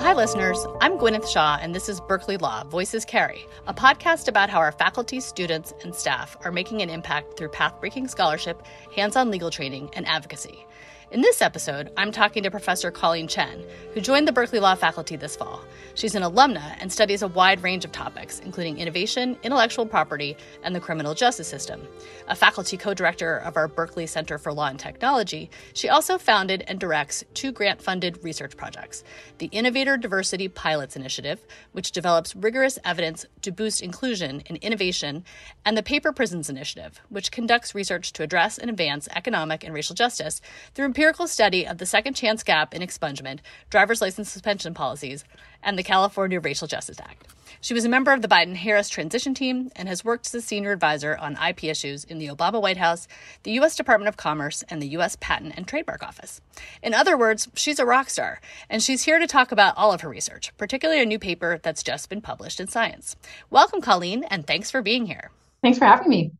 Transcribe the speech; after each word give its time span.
Hi, 0.00 0.14
listeners. 0.14 0.66
I'm 0.80 0.96
Gwyneth 0.96 1.28
Shaw, 1.28 1.58
and 1.60 1.74
this 1.74 1.86
is 1.86 2.00
Berkeley 2.00 2.38
Law 2.38 2.64
Voices 2.64 3.04
Carry, 3.04 3.46
a 3.66 3.74
podcast 3.74 4.28
about 4.28 4.48
how 4.48 4.58
our 4.58 4.72
faculty, 4.72 5.20
students, 5.20 5.74
and 5.84 5.94
staff 5.94 6.38
are 6.42 6.50
making 6.50 6.80
an 6.80 6.88
impact 6.88 7.36
through 7.36 7.50
path 7.50 7.78
breaking 7.80 8.08
scholarship, 8.08 8.62
hands 8.96 9.14
on 9.14 9.30
legal 9.30 9.50
training, 9.50 9.90
and 9.92 10.08
advocacy. 10.08 10.66
In 11.12 11.22
this 11.22 11.42
episode, 11.42 11.90
I'm 11.96 12.12
talking 12.12 12.44
to 12.44 12.52
Professor 12.52 12.92
Colleen 12.92 13.26
Chien, 13.26 13.64
who 13.94 14.00
joined 14.00 14.28
the 14.28 14.32
Berkeley 14.32 14.60
Law 14.60 14.76
faculty 14.76 15.16
this 15.16 15.34
fall. 15.34 15.64
She's 15.96 16.14
an 16.14 16.22
alumna 16.22 16.76
and 16.78 16.92
studies 16.92 17.22
a 17.22 17.26
wide 17.26 17.64
range 17.64 17.84
of 17.84 17.90
topics, 17.90 18.38
including 18.38 18.78
innovation, 18.78 19.36
intellectual 19.42 19.86
property, 19.86 20.36
and 20.62 20.72
the 20.72 20.78
criminal 20.78 21.12
justice 21.14 21.48
system. 21.48 21.82
A 22.28 22.36
faculty 22.36 22.76
co 22.76 22.94
director 22.94 23.38
of 23.38 23.56
our 23.56 23.66
Berkeley 23.66 24.06
Center 24.06 24.38
for 24.38 24.52
Law 24.52 24.68
and 24.68 24.78
Technology, 24.78 25.50
she 25.72 25.88
also 25.88 26.16
founded 26.16 26.62
and 26.68 26.78
directs 26.78 27.24
two 27.34 27.50
grant 27.50 27.82
funded 27.82 28.22
research 28.22 28.56
projects 28.56 29.02
the 29.38 29.46
Innovator 29.46 29.96
Diversity 29.96 30.46
Pilots 30.46 30.94
Initiative, 30.94 31.44
which 31.72 31.90
develops 31.90 32.36
rigorous 32.36 32.78
evidence 32.84 33.26
to 33.42 33.50
boost 33.50 33.82
inclusion 33.82 34.44
in 34.46 34.56
innovation, 34.56 35.24
and 35.64 35.76
the 35.76 35.82
Paper 35.82 36.12
Prisons 36.12 36.48
Initiative, 36.48 37.00
which 37.08 37.32
conducts 37.32 37.74
research 37.74 38.12
to 38.12 38.22
address 38.22 38.58
and 38.58 38.70
advance 38.70 39.08
economic 39.16 39.64
and 39.64 39.74
racial 39.74 39.96
justice 39.96 40.40
through 40.72 40.99
empirical 41.00 41.26
study 41.26 41.66
of 41.66 41.78
the 41.78 41.86
second 41.86 42.12
chance 42.12 42.42
gap 42.42 42.74
in 42.74 42.82
expungement, 42.82 43.38
driver's 43.70 44.02
license 44.02 44.28
suspension 44.28 44.74
policies, 44.74 45.24
and 45.62 45.78
the 45.78 45.82
California 45.82 46.38
Racial 46.38 46.68
Justice 46.68 47.00
Act. 47.00 47.26
She 47.62 47.72
was 47.72 47.86
a 47.86 47.88
member 47.88 48.12
of 48.12 48.20
the 48.20 48.28
Biden 48.28 48.54
Harris 48.54 48.90
transition 48.90 49.32
team 49.32 49.70
and 49.74 49.88
has 49.88 50.04
worked 50.04 50.26
as 50.26 50.34
a 50.34 50.42
senior 50.42 50.72
advisor 50.72 51.16
on 51.16 51.38
IP 51.42 51.64
issues 51.64 52.04
in 52.04 52.18
the 52.18 52.26
Obama 52.26 52.60
White 52.60 52.76
House, 52.76 53.08
the 53.44 53.52
U.S. 53.52 53.76
Department 53.76 54.10
of 54.10 54.18
Commerce, 54.18 54.62
and 54.68 54.82
the 54.82 54.88
U.S. 54.88 55.16
Patent 55.18 55.54
and 55.56 55.66
Trademark 55.66 56.02
Office. 56.02 56.42
In 56.82 56.92
other 56.92 57.16
words, 57.16 57.48
she's 57.54 57.78
a 57.78 57.86
rock 57.86 58.10
star, 58.10 58.38
and 58.68 58.82
she's 58.82 59.04
here 59.04 59.18
to 59.18 59.26
talk 59.26 59.52
about 59.52 59.78
all 59.78 59.94
of 59.94 60.02
her 60.02 60.08
research, 60.10 60.52
particularly 60.58 61.00
a 61.00 61.06
new 61.06 61.18
paper 61.18 61.60
that's 61.62 61.82
just 61.82 62.10
been 62.10 62.20
published 62.20 62.60
in 62.60 62.68
Science. 62.68 63.16
Welcome, 63.48 63.80
Colleen, 63.80 64.22
and 64.24 64.46
thanks 64.46 64.70
for 64.70 64.82
being 64.82 65.06
here. 65.06 65.30
Thanks 65.62 65.78
for 65.78 65.86
having 65.86 66.10
me. 66.10 66.32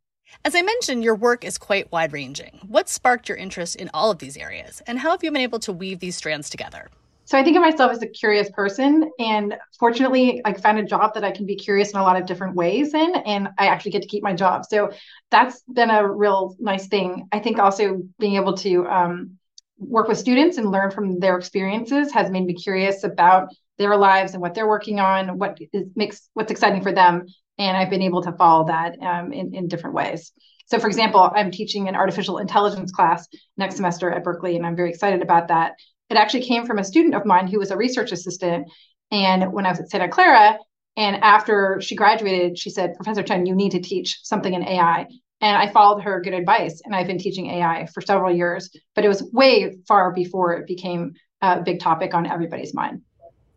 As 0.45 0.55
I 0.55 0.63
mentioned, 0.63 1.05
your 1.05 1.15
work 1.15 1.45
is 1.45 1.59
quite 1.59 1.91
wide 1.93 2.13
ranging. 2.13 2.61
What 2.67 2.89
sparked 2.89 3.29
your 3.29 3.37
interest 3.37 3.77
in 3.77 3.91
all 3.93 4.11
of 4.11 4.19
these 4.19 4.37
areas, 4.37 4.83
and 4.87 4.99
how 4.99 5.11
have 5.11 5.23
you 5.23 5.31
been 5.31 5.43
able 5.43 5.59
to 5.61 5.73
weave 5.73 6.01
these 6.01 6.17
strands 6.17 6.49
together? 6.49 6.89
So 7.27 7.39
I 7.39 7.45
think 7.45 7.57
of 7.57 7.63
myself 7.63 7.93
as 7.93 8.03
a 8.03 8.09
curious 8.09 8.51
person, 8.51 9.09
and 9.21 9.57
fortunately, 9.79 10.41
I 10.45 10.53
found 10.53 10.79
a 10.79 10.85
job 10.85 11.15
that 11.15 11.23
I 11.23 11.31
can 11.31 11.47
be 11.47 11.55
curious 11.55 11.93
in 11.93 12.01
a 12.01 12.03
lot 12.03 12.21
of 12.21 12.27
different 12.27 12.57
ways 12.57 12.93
in, 12.93 13.15
and 13.15 13.49
I 13.57 13.67
actually 13.67 13.93
get 13.93 14.03
to 14.03 14.09
keep 14.09 14.25
my 14.25 14.35
job. 14.35 14.65
So 14.65 14.91
that's 15.31 15.63
been 15.73 15.91
a 15.91 16.09
real 16.09 16.57
nice 16.59 16.89
thing. 16.89 17.29
I 17.31 17.39
think 17.39 17.59
also 17.59 18.03
being 18.19 18.35
able 18.35 18.57
to 18.59 18.87
um, 18.89 19.39
work 19.79 20.09
with 20.09 20.19
students 20.19 20.59
and 20.59 20.71
learn 20.71 20.91
from 20.91 21.21
their 21.21 21.37
experiences 21.39 22.13
has 22.13 22.31
made 22.31 22.47
me 22.47 22.55
curious 22.55 23.05
about 23.05 23.51
their 23.79 23.97
lives 23.97 24.33
and 24.33 24.43
what 24.43 24.55
they're 24.55 24.69
working 24.69 24.99
on, 24.99 25.39
what 25.39 25.59
is, 25.73 25.87
makes 25.95 26.29
what's 26.35 26.51
exciting 26.51 26.83
for 26.83 26.93
them, 26.93 27.27
and 27.61 27.77
I've 27.77 27.91
been 27.91 28.03
able 28.03 28.23
to 28.23 28.33
follow 28.33 28.67
that 28.69 28.97
um, 29.03 29.33
in, 29.33 29.55
in 29.55 29.69
different 29.69 29.95
ways. 29.95 30.33
So, 30.67 30.79
for 30.79 30.87
example, 30.87 31.31
I'm 31.35 31.51
teaching 31.51 31.89
an 31.89 31.95
artificial 31.95 32.39
intelligence 32.39 32.91
class 32.91 33.29
next 33.59 33.77
semester 33.77 34.11
at 34.11 34.25
Berkeley, 34.25 34.57
and 34.57 34.65
I'm 34.65 34.77
very 34.77 34.89
excited 34.89 35.21
about 35.21 35.49
that. 35.49 35.75
It 36.09 36.17
actually 36.17 36.45
came 36.45 36.65
from 36.65 36.79
a 36.79 36.85
student 36.85 37.15
of 37.15 37.27
mine 37.27 37.49
who 37.49 37.59
was 37.59 37.71
a 37.71 37.77
research 37.77 38.13
assistant. 38.13 38.69
And 39.11 39.53
when 39.53 39.67
I 39.67 39.71
was 39.71 39.81
at 39.81 39.91
Santa 39.91 40.09
Clara, 40.09 40.59
and 40.97 41.17
after 41.23 41.81
she 41.83 41.97
graduated, 41.97 42.59
she 42.59 42.71
said, 42.71 42.95
Professor 42.95 43.23
Chien, 43.23 43.45
you 43.45 43.55
need 43.55 43.73
to 43.73 43.81
teach 43.81 44.21
something 44.23 44.55
in 44.55 44.63
AI. 44.63 45.07
And 45.43 45.57
I 45.57 45.71
followed 45.71 46.03
her 46.03 46.21
good 46.23 46.35
advice, 46.35 46.81
and 46.85 46.95
I've 46.95 47.07
been 47.07 47.19
teaching 47.19 47.51
AI 47.51 47.87
for 47.93 48.01
several 48.01 48.35
years, 48.35 48.71
but 48.95 49.05
it 49.05 49.09
was 49.09 49.23
way 49.33 49.77
far 49.87 50.13
before 50.13 50.55
it 50.55 50.67
became 50.67 51.13
a 51.43 51.61
big 51.61 51.81
topic 51.81 52.15
on 52.15 52.27
everybody's 52.27 52.75
mind. 52.75 53.03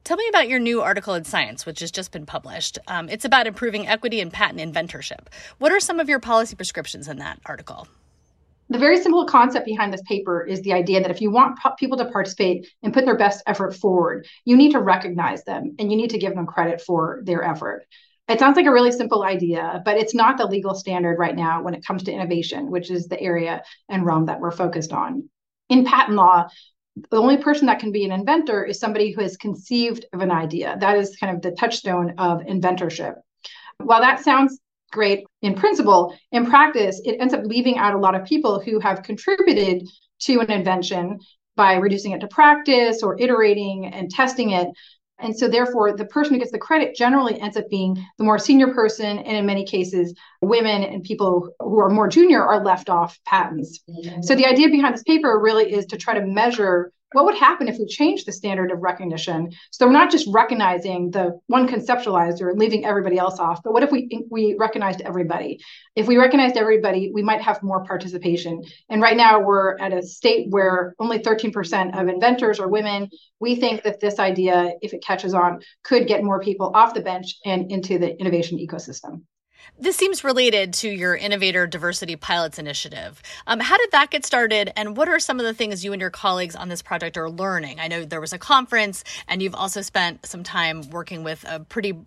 Tell 0.03 0.17
me 0.17 0.27
about 0.27 0.49
your 0.49 0.59
new 0.59 0.81
article 0.81 1.13
in 1.13 1.23
Science, 1.23 1.65
which 1.65 1.79
has 1.79 1.89
just 1.89 2.11
been 2.11 2.25
published. 2.25 2.77
Um, 2.89 3.07
it's 3.07 3.23
about 3.23 3.47
improving 3.47 3.87
equity 3.87 4.19
in 4.19 4.31
patent 4.31 4.59
inventorship. 4.59 5.27
What 5.59 5.71
are 5.71 5.79
some 5.79 6.01
of 6.01 6.09
your 6.09 6.19
policy 6.19 6.57
prescriptions 6.57 7.07
in 7.07 7.19
that 7.19 7.39
article? 7.45 7.87
The 8.67 8.79
very 8.79 9.01
simple 9.01 9.25
concept 9.25 9.65
behind 9.65 9.93
this 9.93 10.01
paper 10.01 10.45
is 10.45 10.61
the 10.61 10.73
idea 10.73 10.99
that 11.01 11.11
if 11.11 11.21
you 11.21 11.31
want 11.31 11.57
people 11.77 11.97
to 11.99 12.11
participate 12.11 12.67
and 12.81 12.93
put 12.93 13.05
their 13.05 13.17
best 13.17 13.43
effort 13.47 13.75
forward, 13.75 14.27
you 14.43 14.57
need 14.57 14.73
to 14.73 14.79
recognize 14.79 15.45
them 15.45 15.75
and 15.79 15.89
you 15.89 15.97
need 15.97 16.09
to 16.09 16.17
give 16.17 16.35
them 16.35 16.47
credit 16.47 16.81
for 16.81 17.21
their 17.23 17.41
effort. 17.41 17.85
It 18.27 18.39
sounds 18.39 18.57
like 18.57 18.65
a 18.65 18.71
really 18.71 18.91
simple 18.91 19.23
idea, 19.23 19.81
but 19.85 19.97
it's 19.97 20.15
not 20.15 20.37
the 20.37 20.47
legal 20.47 20.75
standard 20.75 21.17
right 21.17 21.35
now 21.35 21.61
when 21.61 21.75
it 21.75 21.85
comes 21.85 22.03
to 22.03 22.11
innovation, 22.11 22.71
which 22.71 22.91
is 22.91 23.07
the 23.07 23.19
area 23.21 23.63
and 23.87 24.05
realm 24.05 24.25
that 24.25 24.41
we're 24.41 24.51
focused 24.51 24.91
on. 24.91 25.29
In 25.69 25.85
patent 25.85 26.17
law, 26.17 26.47
the 26.95 27.17
only 27.17 27.37
person 27.37 27.65
that 27.67 27.79
can 27.79 27.91
be 27.91 28.05
an 28.05 28.11
inventor 28.11 28.63
is 28.63 28.79
somebody 28.79 29.11
who 29.11 29.21
has 29.21 29.37
conceived 29.37 30.05
of 30.13 30.21
an 30.21 30.31
idea. 30.31 30.77
That 30.79 30.97
is 30.97 31.15
kind 31.17 31.35
of 31.35 31.41
the 31.41 31.51
touchstone 31.51 32.13
of 32.17 32.41
inventorship. 32.41 33.15
While 33.77 34.01
that 34.01 34.23
sounds 34.23 34.59
great 34.91 35.25
in 35.41 35.55
principle, 35.55 36.15
in 36.31 36.45
practice, 36.45 37.01
it 37.03 37.17
ends 37.19 37.33
up 37.33 37.45
leaving 37.45 37.77
out 37.77 37.95
a 37.95 37.99
lot 37.99 38.15
of 38.15 38.25
people 38.25 38.59
who 38.59 38.79
have 38.79 39.03
contributed 39.03 39.87
to 40.19 40.39
an 40.39 40.51
invention 40.51 41.19
by 41.55 41.75
reducing 41.75 42.11
it 42.11 42.21
to 42.21 42.27
practice 42.27 43.01
or 43.01 43.19
iterating 43.19 43.87
and 43.87 44.09
testing 44.09 44.51
it 44.51 44.67
and 45.23 45.37
so, 45.37 45.47
therefore, 45.47 45.95
the 45.95 46.05
person 46.05 46.33
who 46.33 46.39
gets 46.39 46.51
the 46.51 46.59
credit 46.59 46.95
generally 46.95 47.39
ends 47.39 47.55
up 47.55 47.69
being 47.69 48.05
the 48.17 48.23
more 48.23 48.37
senior 48.37 48.73
person. 48.73 49.19
And 49.19 49.37
in 49.37 49.45
many 49.45 49.65
cases, 49.65 50.13
women 50.41 50.83
and 50.83 51.01
people 51.01 51.49
who 51.59 51.79
are 51.79 51.89
more 51.89 52.07
junior 52.07 52.43
are 52.43 52.63
left 52.63 52.89
off 52.89 53.17
patents. 53.25 53.79
Mm-hmm. 53.89 54.21
So, 54.21 54.35
the 54.35 54.45
idea 54.45 54.69
behind 54.69 54.93
this 54.93 55.03
paper 55.03 55.39
really 55.39 55.71
is 55.71 55.85
to 55.87 55.97
try 55.97 56.19
to 56.19 56.25
measure 56.25 56.91
what 57.13 57.25
would 57.25 57.35
happen 57.35 57.67
if 57.67 57.77
we 57.77 57.85
change 57.85 58.25
the 58.25 58.31
standard 58.31 58.71
of 58.71 58.81
recognition? 58.81 59.51
So 59.71 59.85
we're 59.85 59.93
not 59.93 60.11
just 60.11 60.27
recognizing 60.31 61.11
the 61.11 61.39
one 61.47 61.67
conceptualizer 61.67 62.49
and 62.49 62.59
leaving 62.59 62.85
everybody 62.85 63.17
else 63.17 63.39
off 63.39 63.61
but 63.63 63.73
what 63.73 63.83
if 63.83 63.91
we 63.91 64.25
we 64.29 64.55
recognized 64.59 65.01
everybody? 65.01 65.59
If 65.95 66.07
we 66.07 66.17
recognized 66.17 66.57
everybody 66.57 67.11
we 67.13 67.23
might 67.23 67.41
have 67.41 67.63
more 67.63 67.83
participation. 67.85 68.63
And 68.89 69.01
right 69.01 69.17
now 69.17 69.39
we're 69.39 69.77
at 69.79 69.93
a 69.93 70.01
state 70.01 70.47
where 70.49 70.95
only 70.99 71.19
13% 71.19 71.99
of 71.99 72.07
inventors 72.07 72.59
are 72.59 72.67
women. 72.67 73.09
We 73.39 73.55
think 73.55 73.83
that 73.83 73.99
this 73.99 74.19
idea 74.19 74.73
if 74.81 74.93
it 74.93 75.03
catches 75.03 75.33
on 75.33 75.61
could 75.83 76.07
get 76.07 76.23
more 76.23 76.39
people 76.39 76.71
off 76.73 76.93
the 76.93 77.01
bench 77.01 77.37
and 77.45 77.71
into 77.71 77.97
the 77.97 78.17
innovation 78.19 78.57
ecosystem 78.57 79.23
this 79.79 79.95
seems 79.95 80.23
related 80.23 80.73
to 80.75 80.89
your 80.89 81.15
Innovator 81.15 81.67
Diversity 81.67 82.15
Pilots 82.15 82.59
Initiative. 82.59 83.21
Um, 83.47 83.59
how 83.59 83.77
did 83.77 83.91
that 83.91 84.09
get 84.09 84.25
started, 84.25 84.71
and 84.75 84.95
what 84.95 85.09
are 85.09 85.19
some 85.19 85.39
of 85.39 85.45
the 85.45 85.53
things 85.53 85.83
you 85.83 85.93
and 85.93 85.99
your 86.01 86.09
colleagues 86.09 86.55
on 86.55 86.69
this 86.69 86.81
project 86.81 87.17
are 87.17 87.29
learning? 87.29 87.79
I 87.79 87.87
know 87.87 88.05
there 88.05 88.21
was 88.21 88.33
a 88.33 88.39
conference, 88.39 89.03
and 89.27 89.41
you've 89.41 89.55
also 89.55 89.81
spent 89.81 90.25
some 90.25 90.43
time 90.43 90.89
working 90.89 91.23
with 91.23 91.45
a 91.47 91.59
pretty 91.59 91.97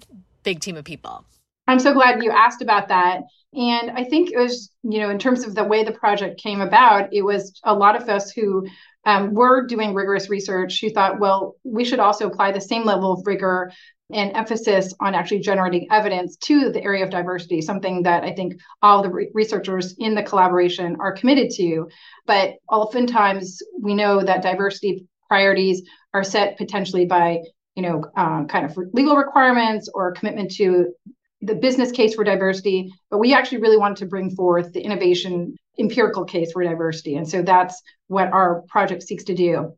big 0.43 0.61
team 0.61 0.77
of 0.77 0.85
people. 0.85 1.25
I'm 1.67 1.81
so 1.81 1.93
glad 1.93 2.23
you 2.23 2.31
asked 2.31 2.63
about 2.63 2.89
that. 2.89 3.23
And 3.53 3.91
I 3.91 4.05
think 4.05 4.31
it 4.31 4.39
was, 4.39 4.71
you 4.83 5.01
know, 5.01 5.11
in 5.11 5.19
terms 5.19 5.45
of 5.45 5.55
the 5.55 5.65
way 5.65 5.83
the 5.83 5.93
project 5.93 6.41
came 6.41 6.61
about, 6.61 7.13
it 7.13 7.23
was 7.23 7.59
a 7.65 7.75
lot 7.75 8.01
of 8.01 8.09
us 8.09 8.31
who 8.31 8.67
um, 9.05 9.35
were 9.35 9.67
doing 9.67 9.95
rigorous 9.95 10.29
research 10.29 10.81
who 10.81 10.91
thought, 10.91 11.19
well, 11.19 11.57
we 11.65 11.85
should 11.85 12.01
also 12.01 12.29
apply 12.29 12.53
the 12.53 12.61
same 12.61 12.85
level 12.85 13.13
of 13.13 13.27
rigor 13.27 13.73
and 14.13 14.37
emphasis 14.37 14.95
on 15.01 15.15
actually 15.15 15.41
generating 15.41 15.89
evidence 15.91 16.37
to 16.37 16.71
the 16.71 16.83
area 16.83 17.05
of 17.05 17.11
diversity, 17.11 17.61
something 17.61 18.03
that 18.05 18.23
I 18.23 18.33
think 18.33 18.55
all 18.83 19.03
the 19.03 19.11
re- 19.11 19.31
researchers 19.35 19.95
in 19.99 20.15
the 20.15 20.23
collaboration 20.23 20.97
are 21.01 21.13
committed 21.13 21.51
to. 21.57 21.89
But 22.27 22.55
oftentimes 22.71 23.61
we 23.81 23.95
know 23.95 24.23
that 24.23 24.43
diversity 24.43 25.07
priorities 25.29 25.83
are 26.15 26.23
set 26.23 26.57
potentially 26.57 27.05
by, 27.05 27.41
you 27.75 27.83
know, 27.83 28.05
um, 28.17 28.47
kind 28.47 28.65
of 28.65 28.79
legal 28.93 29.17
requirements 29.17 29.89
or 29.93 30.13
commitment 30.13 30.53
to 30.53 30.93
the 31.43 31.57
business 31.57 31.91
case 31.91 32.15
for 32.15 32.23
diversity. 32.23 32.93
But 33.11 33.19
we 33.19 33.35
actually 33.35 33.59
really 33.59 33.77
wanted 33.77 33.99
to 33.99 34.07
bring 34.07 34.31
forth 34.31 34.73
the 34.73 34.81
innovation 34.81 35.57
empirical 35.79 36.25
case 36.25 36.53
for 36.53 36.63
diversity. 36.63 37.17
And 37.17 37.29
so 37.29 37.43
that's 37.43 37.83
what 38.07 38.33
our 38.33 38.63
project 38.69 39.03
seeks 39.03 39.25
to 39.25 39.35
do 39.35 39.77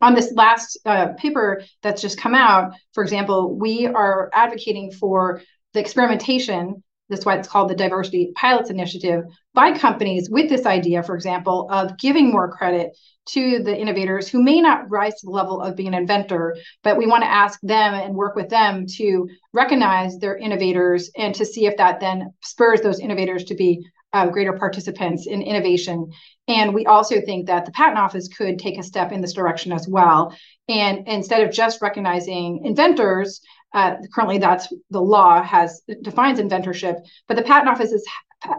on 0.00 0.14
this 0.14 0.32
last 0.34 0.78
uh, 0.86 1.08
paper 1.18 1.62
that's 1.82 2.02
just 2.02 2.18
come 2.18 2.34
out, 2.34 2.72
for 2.92 3.02
example, 3.02 3.58
we 3.58 3.86
are 3.86 4.30
advocating 4.32 4.90
for 4.92 5.42
the 5.74 5.80
experimentation. 5.80 6.82
That's 7.08 7.26
why 7.26 7.36
it's 7.36 7.48
called 7.48 7.68
the 7.68 7.74
Diversity 7.74 8.32
Pilots 8.36 8.70
Initiative 8.70 9.24
by 9.52 9.76
companies 9.76 10.30
with 10.30 10.48
this 10.48 10.64
idea, 10.64 11.02
for 11.02 11.16
example, 11.16 11.68
of 11.70 11.98
giving 11.98 12.30
more 12.30 12.50
credit 12.50 12.96
to 13.26 13.62
the 13.62 13.76
innovators 13.76 14.28
who 14.28 14.42
may 14.42 14.60
not 14.60 14.90
rise 14.90 15.14
to 15.20 15.26
the 15.26 15.32
level 15.32 15.60
of 15.60 15.76
being 15.76 15.88
an 15.88 15.94
inventor, 15.94 16.56
but 16.82 16.96
we 16.96 17.06
want 17.06 17.22
to 17.22 17.30
ask 17.30 17.60
them 17.62 17.94
and 17.94 18.14
work 18.14 18.34
with 18.34 18.48
them 18.48 18.86
to 18.86 19.28
recognize 19.52 20.18
their 20.18 20.36
innovators 20.36 21.10
and 21.16 21.34
to 21.34 21.44
see 21.44 21.66
if 21.66 21.76
that 21.76 22.00
then 22.00 22.32
spurs 22.42 22.80
those 22.80 23.00
innovators 23.00 23.44
to 23.44 23.54
be 23.54 23.84
uh, 24.12 24.26
greater 24.28 24.52
participants 24.52 25.26
in 25.26 25.42
innovation. 25.42 26.10
And 26.48 26.74
we 26.74 26.86
also 26.86 27.20
think 27.20 27.46
that 27.46 27.64
the 27.64 27.72
patent 27.72 27.98
office 27.98 28.28
could 28.28 28.58
take 28.58 28.78
a 28.78 28.82
step 28.82 29.12
in 29.12 29.20
this 29.20 29.32
direction 29.32 29.72
as 29.72 29.86
well. 29.88 30.34
And 30.68 31.06
instead 31.06 31.42
of 31.42 31.52
just 31.52 31.80
recognizing 31.80 32.64
inventors, 32.64 33.40
uh, 33.72 33.96
currently 34.12 34.38
that's 34.38 34.68
the 34.90 35.00
law 35.00 35.42
has 35.42 35.82
defines 36.02 36.40
inventorship, 36.40 36.96
but 37.28 37.36
the 37.36 37.42
patent 37.42 37.68
office 37.68 37.92
is, 37.92 38.04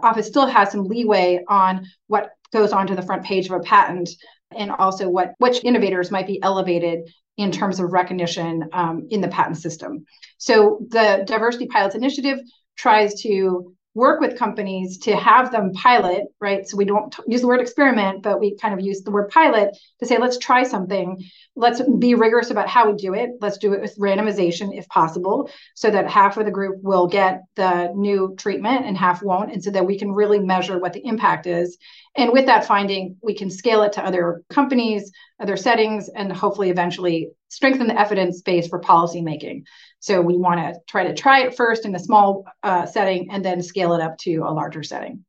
office 0.02 0.26
still 0.26 0.46
has 0.46 0.70
some 0.70 0.84
leeway 0.84 1.44
on 1.48 1.86
what 2.06 2.30
goes 2.52 2.72
onto 2.72 2.94
the 2.94 3.02
front 3.02 3.24
page 3.24 3.46
of 3.46 3.52
a 3.52 3.60
patent 3.60 4.08
and 4.56 4.70
also 4.70 5.08
what 5.08 5.34
which 5.38 5.64
innovators 5.64 6.10
might 6.10 6.26
be 6.26 6.42
elevated 6.42 7.10
in 7.36 7.50
terms 7.50 7.80
of 7.80 7.92
recognition 7.92 8.68
um, 8.72 9.06
in 9.10 9.20
the 9.20 9.28
patent 9.28 9.56
system. 9.56 10.04
So 10.38 10.78
the 10.88 11.24
Diversity 11.26 11.66
Pilots 11.66 11.94
Initiative 11.94 12.38
tries 12.76 13.22
to 13.22 13.74
work 13.94 14.20
with 14.20 14.38
companies 14.38 14.98
to 14.98 15.14
have 15.14 15.52
them 15.52 15.72
pilot, 15.74 16.24
right? 16.40 16.66
So 16.66 16.76
we 16.76 16.86
don't 16.86 17.12
t- 17.12 17.22
use 17.26 17.42
the 17.42 17.46
word 17.46 17.60
experiment, 17.60 18.22
but 18.22 18.40
we 18.40 18.56
kind 18.56 18.72
of 18.72 18.80
use 18.80 19.02
the 19.02 19.10
word 19.10 19.28
pilot 19.28 19.76
to 20.00 20.06
say, 20.06 20.16
let's 20.18 20.38
try 20.38 20.62
something. 20.62 21.22
Let's 21.56 21.82
be 21.98 22.14
rigorous 22.14 22.50
about 22.50 22.68
how 22.68 22.90
we 22.90 22.96
do 22.96 23.12
it. 23.12 23.30
Let's 23.40 23.58
do 23.58 23.74
it 23.74 23.82
with 23.82 23.98
randomization 23.98 24.76
if 24.76 24.88
possible, 24.88 25.50
so 25.74 25.90
that 25.90 26.08
half 26.08 26.38
of 26.38 26.46
the 26.46 26.50
group 26.50 26.76
will 26.82 27.06
get 27.06 27.42
the 27.56 27.92
new 27.94 28.34
treatment 28.38 28.86
and 28.86 28.96
half 28.96 29.22
won't. 29.22 29.52
And 29.52 29.62
so 29.62 29.70
that 29.70 29.86
we 29.86 29.98
can 29.98 30.12
really 30.12 30.38
measure 30.38 30.78
what 30.78 30.94
the 30.94 31.06
impact 31.06 31.46
is. 31.46 31.76
And 32.16 32.32
with 32.32 32.46
that 32.46 32.66
finding, 32.66 33.16
we 33.22 33.34
can 33.34 33.50
scale 33.50 33.82
it 33.82 33.92
to 33.94 34.04
other 34.04 34.42
companies, 34.48 35.12
other 35.38 35.56
settings, 35.56 36.08
and 36.08 36.32
hopefully 36.32 36.70
eventually 36.70 37.30
strengthen 37.52 37.86
the 37.86 38.00
evidence 38.00 38.40
base 38.40 38.66
for 38.66 38.80
policymaking. 38.80 39.64
So 40.00 40.22
we 40.22 40.38
want 40.38 40.58
to 40.58 40.80
try 40.88 41.04
to 41.04 41.14
try 41.14 41.42
it 41.42 41.54
first 41.54 41.84
in 41.84 41.94
a 41.94 41.98
small 41.98 42.44
uh, 42.62 42.86
setting 42.86 43.30
and 43.30 43.44
then 43.44 43.62
scale 43.62 43.92
it 43.92 44.00
up 44.00 44.16
to 44.18 44.38
a 44.38 44.50
larger 44.50 44.82
setting. 44.82 45.24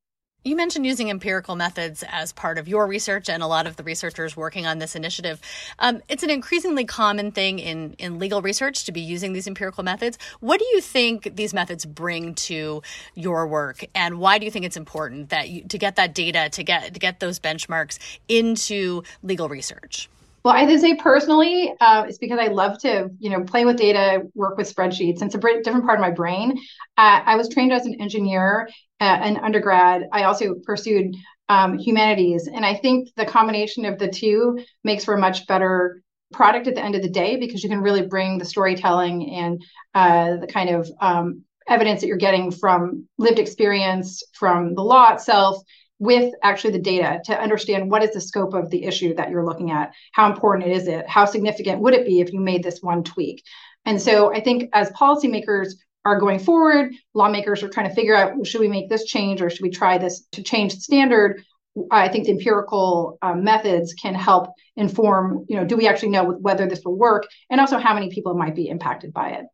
You 0.46 0.56
mentioned 0.56 0.86
using 0.86 1.10
empirical 1.10 1.56
methods 1.56 2.04
as 2.08 2.34
part 2.34 2.58
of 2.58 2.68
your 2.68 2.88
research 2.88 3.30
and 3.30 3.44
a 3.44 3.48
lot 3.48 3.68
of 3.68 3.76
the 3.76 3.84
researchers 3.84 4.36
working 4.36 4.66
on 4.66 4.80
this 4.80 4.96
initiative. 4.96 5.40
Um, 5.80 6.02
it's 6.10 6.24
an 6.24 6.30
increasingly 6.30 6.86
common 6.86 7.32
thing 7.32 7.60
in, 7.60 7.94
in 7.98 8.20
legal 8.20 8.42
research 8.42 8.86
to 8.86 8.92
be 8.92 9.02
using 9.02 9.34
these 9.34 9.48
empirical 9.48 9.84
methods. 9.84 10.18
What 10.40 10.60
do 10.60 10.66
you 10.74 10.82
think 10.82 11.36
these 11.36 11.54
methods 11.54 11.86
bring 11.86 12.36
to 12.36 12.82
your 13.16 13.48
work, 13.48 13.86
and 13.96 14.20
why 14.20 14.38
do 14.38 14.46
you 14.46 14.52
think 14.52 14.66
it's 14.66 14.76
important 14.78 15.30
that 15.30 15.50
you, 15.50 15.64
to 15.66 15.78
get 15.78 15.96
that 15.96 16.14
data 16.14 16.50
to 16.52 16.64
get 16.64 16.94
to 16.94 17.00
get 17.00 17.20
those 17.22 17.40
benchmarks 17.40 17.98
into 18.28 19.04
legal 19.22 19.48
research? 19.48 20.10
Well, 20.44 20.54
I 20.54 20.66
would 20.66 20.80
say 20.82 20.96
personally, 20.96 21.74
uh, 21.80 22.06
it's 22.08 22.18
because 22.18 22.38
I 22.38 22.48
love 22.48 22.78
to, 22.80 23.10
you 23.20 23.30
know, 23.30 23.44
play 23.44 23.64
with 23.64 23.78
data, 23.78 24.24
work 24.36 24.58
with 24.58 24.74
spreadsheets. 24.74 25.22
And 25.22 25.34
it's 25.34 25.36
a 25.36 25.62
different 25.62 25.86
part 25.86 26.00
of 26.00 26.02
my 26.02 26.12
brain. 26.12 26.58
Uh, 26.98 27.22
I 27.26 27.38
was 27.38 27.48
trained 27.48 27.72
as 27.72 27.86
an 27.86 28.02
engineer, 28.02 28.68
uh, 29.00 29.04
an 29.04 29.38
undergrad. 29.38 30.04
I 30.12 30.24
also 30.24 30.56
pursued 30.66 31.16
um, 31.48 31.78
humanities, 31.78 32.48
and 32.48 32.66
I 32.66 32.74
think 32.76 33.10
the 33.16 33.26
combination 33.26 33.86
of 33.86 34.00
the 34.00 34.08
two 34.08 34.60
makes 34.84 35.06
for 35.06 35.14
a 35.14 35.20
much 35.20 35.46
better 35.46 36.02
product 36.32 36.68
at 36.68 36.76
the 36.76 36.84
end 36.84 36.96
of 36.96 37.02
the 37.02 37.10
day 37.10 37.36
because 37.38 37.64
you 37.64 37.70
can 37.70 37.82
really 37.82 38.08
bring 38.08 38.38
the 38.38 38.46
storytelling 38.46 39.30
and 39.30 39.62
uh, 39.94 40.38
the 40.38 40.48
kind 40.48 40.70
of 40.70 40.90
um, 41.00 41.44
evidence 41.68 42.02
that 42.02 42.08
you're 42.08 42.18
getting 42.18 42.50
from 42.52 43.08
lived 43.18 43.40
experience, 43.40 44.24
from 44.34 44.74
the 44.74 44.82
law 44.82 45.14
itself, 45.14 45.62
with 46.00 46.34
actually 46.44 46.72
the 46.72 46.80
data 46.80 47.22
to 47.26 47.40
understand 47.40 47.90
what 47.90 48.04
is 48.04 48.12
the 48.12 48.22
scope 48.22 48.54
of 48.54 48.70
the 48.70 48.84
issue 48.84 49.14
that 49.16 49.30
you're 49.30 49.46
looking 49.46 49.72
at 49.72 49.94
how 50.12 50.32
important 50.32 50.70
is 50.70 50.88
it 50.88 51.08
how 51.08 51.26
significant 51.26 51.82
would 51.82 51.94
it 51.94 52.06
be 52.06 52.20
if 52.20 52.34
you 52.34 52.40
made 52.40 52.64
this 52.64 52.80
one 52.82 53.04
tweak. 53.04 53.44
And 53.86 54.02
so 54.02 54.34
i 54.34 54.40
think 54.40 54.70
as 54.74 54.90
policymakers 54.92 55.74
are 56.06 56.20
going 56.20 56.40
forward 56.40 56.94
lawmakers 57.14 57.64
are 57.64 57.70
trying 57.70 57.90
to 57.90 57.96
figure 57.96 58.16
out 58.16 58.46
should 58.46 58.62
we 58.62 58.68
make 58.68 58.90
this 58.90 59.06
change 59.06 59.42
or 59.42 59.50
should 59.50 59.62
we 59.62 59.70
try 59.70 59.98
this 59.98 60.26
to 60.32 60.44
change 60.44 60.76
the 60.76 60.82
standard? 60.82 61.44
I 61.90 62.08
think 62.08 62.26
the 62.26 62.32
empirical 62.32 63.18
um, 63.24 63.44
methods 63.44 63.94
can 63.94 64.14
help 64.14 64.50
inform 64.76 65.46
you 65.50 65.58
know 65.58 65.66
do 65.66 65.78
we 65.78 65.88
actually 65.88 66.10
know 66.10 66.26
whether 66.26 66.68
this 66.68 66.84
will 66.84 66.98
work 66.98 67.28
and 67.50 67.62
also 67.62 67.78
how 67.78 67.94
many 67.94 68.10
people 68.10 68.34
might 68.36 68.56
be 68.56 68.68
impacted 68.68 69.14
by 69.14 69.30
it 69.30 69.46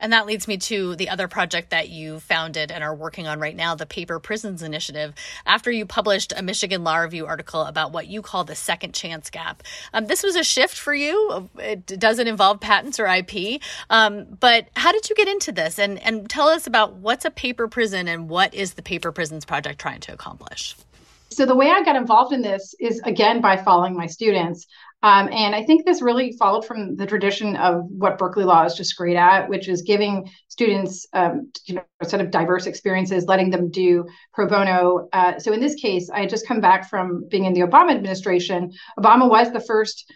and 0.00 0.12
that 0.12 0.26
leads 0.26 0.48
me 0.48 0.56
to 0.56 0.96
the 0.96 1.08
other 1.08 1.28
project 1.28 1.70
that 1.70 1.88
you 1.88 2.20
founded 2.20 2.70
and 2.72 2.82
are 2.82 2.94
working 2.94 3.28
on 3.28 3.38
right 3.38 3.54
now, 3.54 3.74
the 3.74 3.86
Paper 3.86 4.18
Prisons 4.18 4.62
Initiative. 4.62 5.14
After 5.46 5.70
you 5.70 5.86
published 5.86 6.32
a 6.36 6.42
Michigan 6.42 6.82
Law 6.82 6.98
Review 6.98 7.26
article 7.26 7.62
about 7.62 7.92
what 7.92 8.06
you 8.06 8.22
call 8.22 8.44
the 8.44 8.54
second 8.54 8.94
chance 8.94 9.30
gap, 9.30 9.62
um, 9.92 10.06
this 10.06 10.22
was 10.22 10.36
a 10.36 10.44
shift 10.44 10.76
for 10.76 10.94
you. 10.94 11.48
It 11.58 11.86
doesn't 11.86 12.26
involve 12.26 12.60
patents 12.60 12.98
or 12.98 13.06
IP. 13.06 13.60
Um, 13.90 14.26
but 14.40 14.68
how 14.76 14.92
did 14.92 15.08
you 15.08 15.14
get 15.14 15.28
into 15.28 15.52
this? 15.52 15.78
And, 15.78 15.98
and 16.00 16.28
tell 16.28 16.48
us 16.48 16.66
about 16.66 16.94
what's 16.94 17.24
a 17.24 17.30
paper 17.30 17.68
prison 17.68 18.08
and 18.08 18.28
what 18.28 18.54
is 18.54 18.74
the 18.74 18.82
Paper 18.82 19.12
Prisons 19.12 19.44
Project 19.44 19.80
trying 19.80 20.00
to 20.00 20.12
accomplish? 20.12 20.76
So, 21.32 21.46
the 21.46 21.54
way 21.54 21.70
I 21.70 21.84
got 21.84 21.94
involved 21.94 22.32
in 22.32 22.42
this 22.42 22.74
is 22.80 23.00
again 23.04 23.40
by 23.40 23.56
following 23.56 23.96
my 23.96 24.06
students. 24.06 24.66
Um, 25.02 25.28
and 25.32 25.54
I 25.54 25.64
think 25.64 25.86
this 25.86 26.02
really 26.02 26.32
followed 26.38 26.66
from 26.66 26.96
the 26.96 27.06
tradition 27.06 27.56
of 27.56 27.84
what 27.88 28.18
Berkeley 28.18 28.44
Law 28.44 28.64
is 28.64 28.74
just 28.74 28.96
great 28.96 29.16
at, 29.16 29.48
which 29.48 29.68
is 29.68 29.82
giving 29.82 30.30
students, 30.48 31.06
um, 31.14 31.50
you 31.66 31.76
know, 31.76 31.84
set 32.02 32.20
of 32.20 32.30
diverse 32.30 32.66
experiences, 32.66 33.24
letting 33.24 33.50
them 33.50 33.70
do 33.70 34.04
pro 34.34 34.46
bono. 34.46 35.08
Uh, 35.12 35.38
so 35.38 35.52
in 35.52 35.60
this 35.60 35.74
case, 35.74 36.10
I 36.10 36.20
had 36.20 36.30
just 36.30 36.46
come 36.46 36.60
back 36.60 36.90
from 36.90 37.26
being 37.28 37.46
in 37.46 37.54
the 37.54 37.60
Obama 37.60 37.92
administration. 37.92 38.72
Obama 38.98 39.28
was 39.28 39.52
the 39.52 39.60
first 39.60 40.12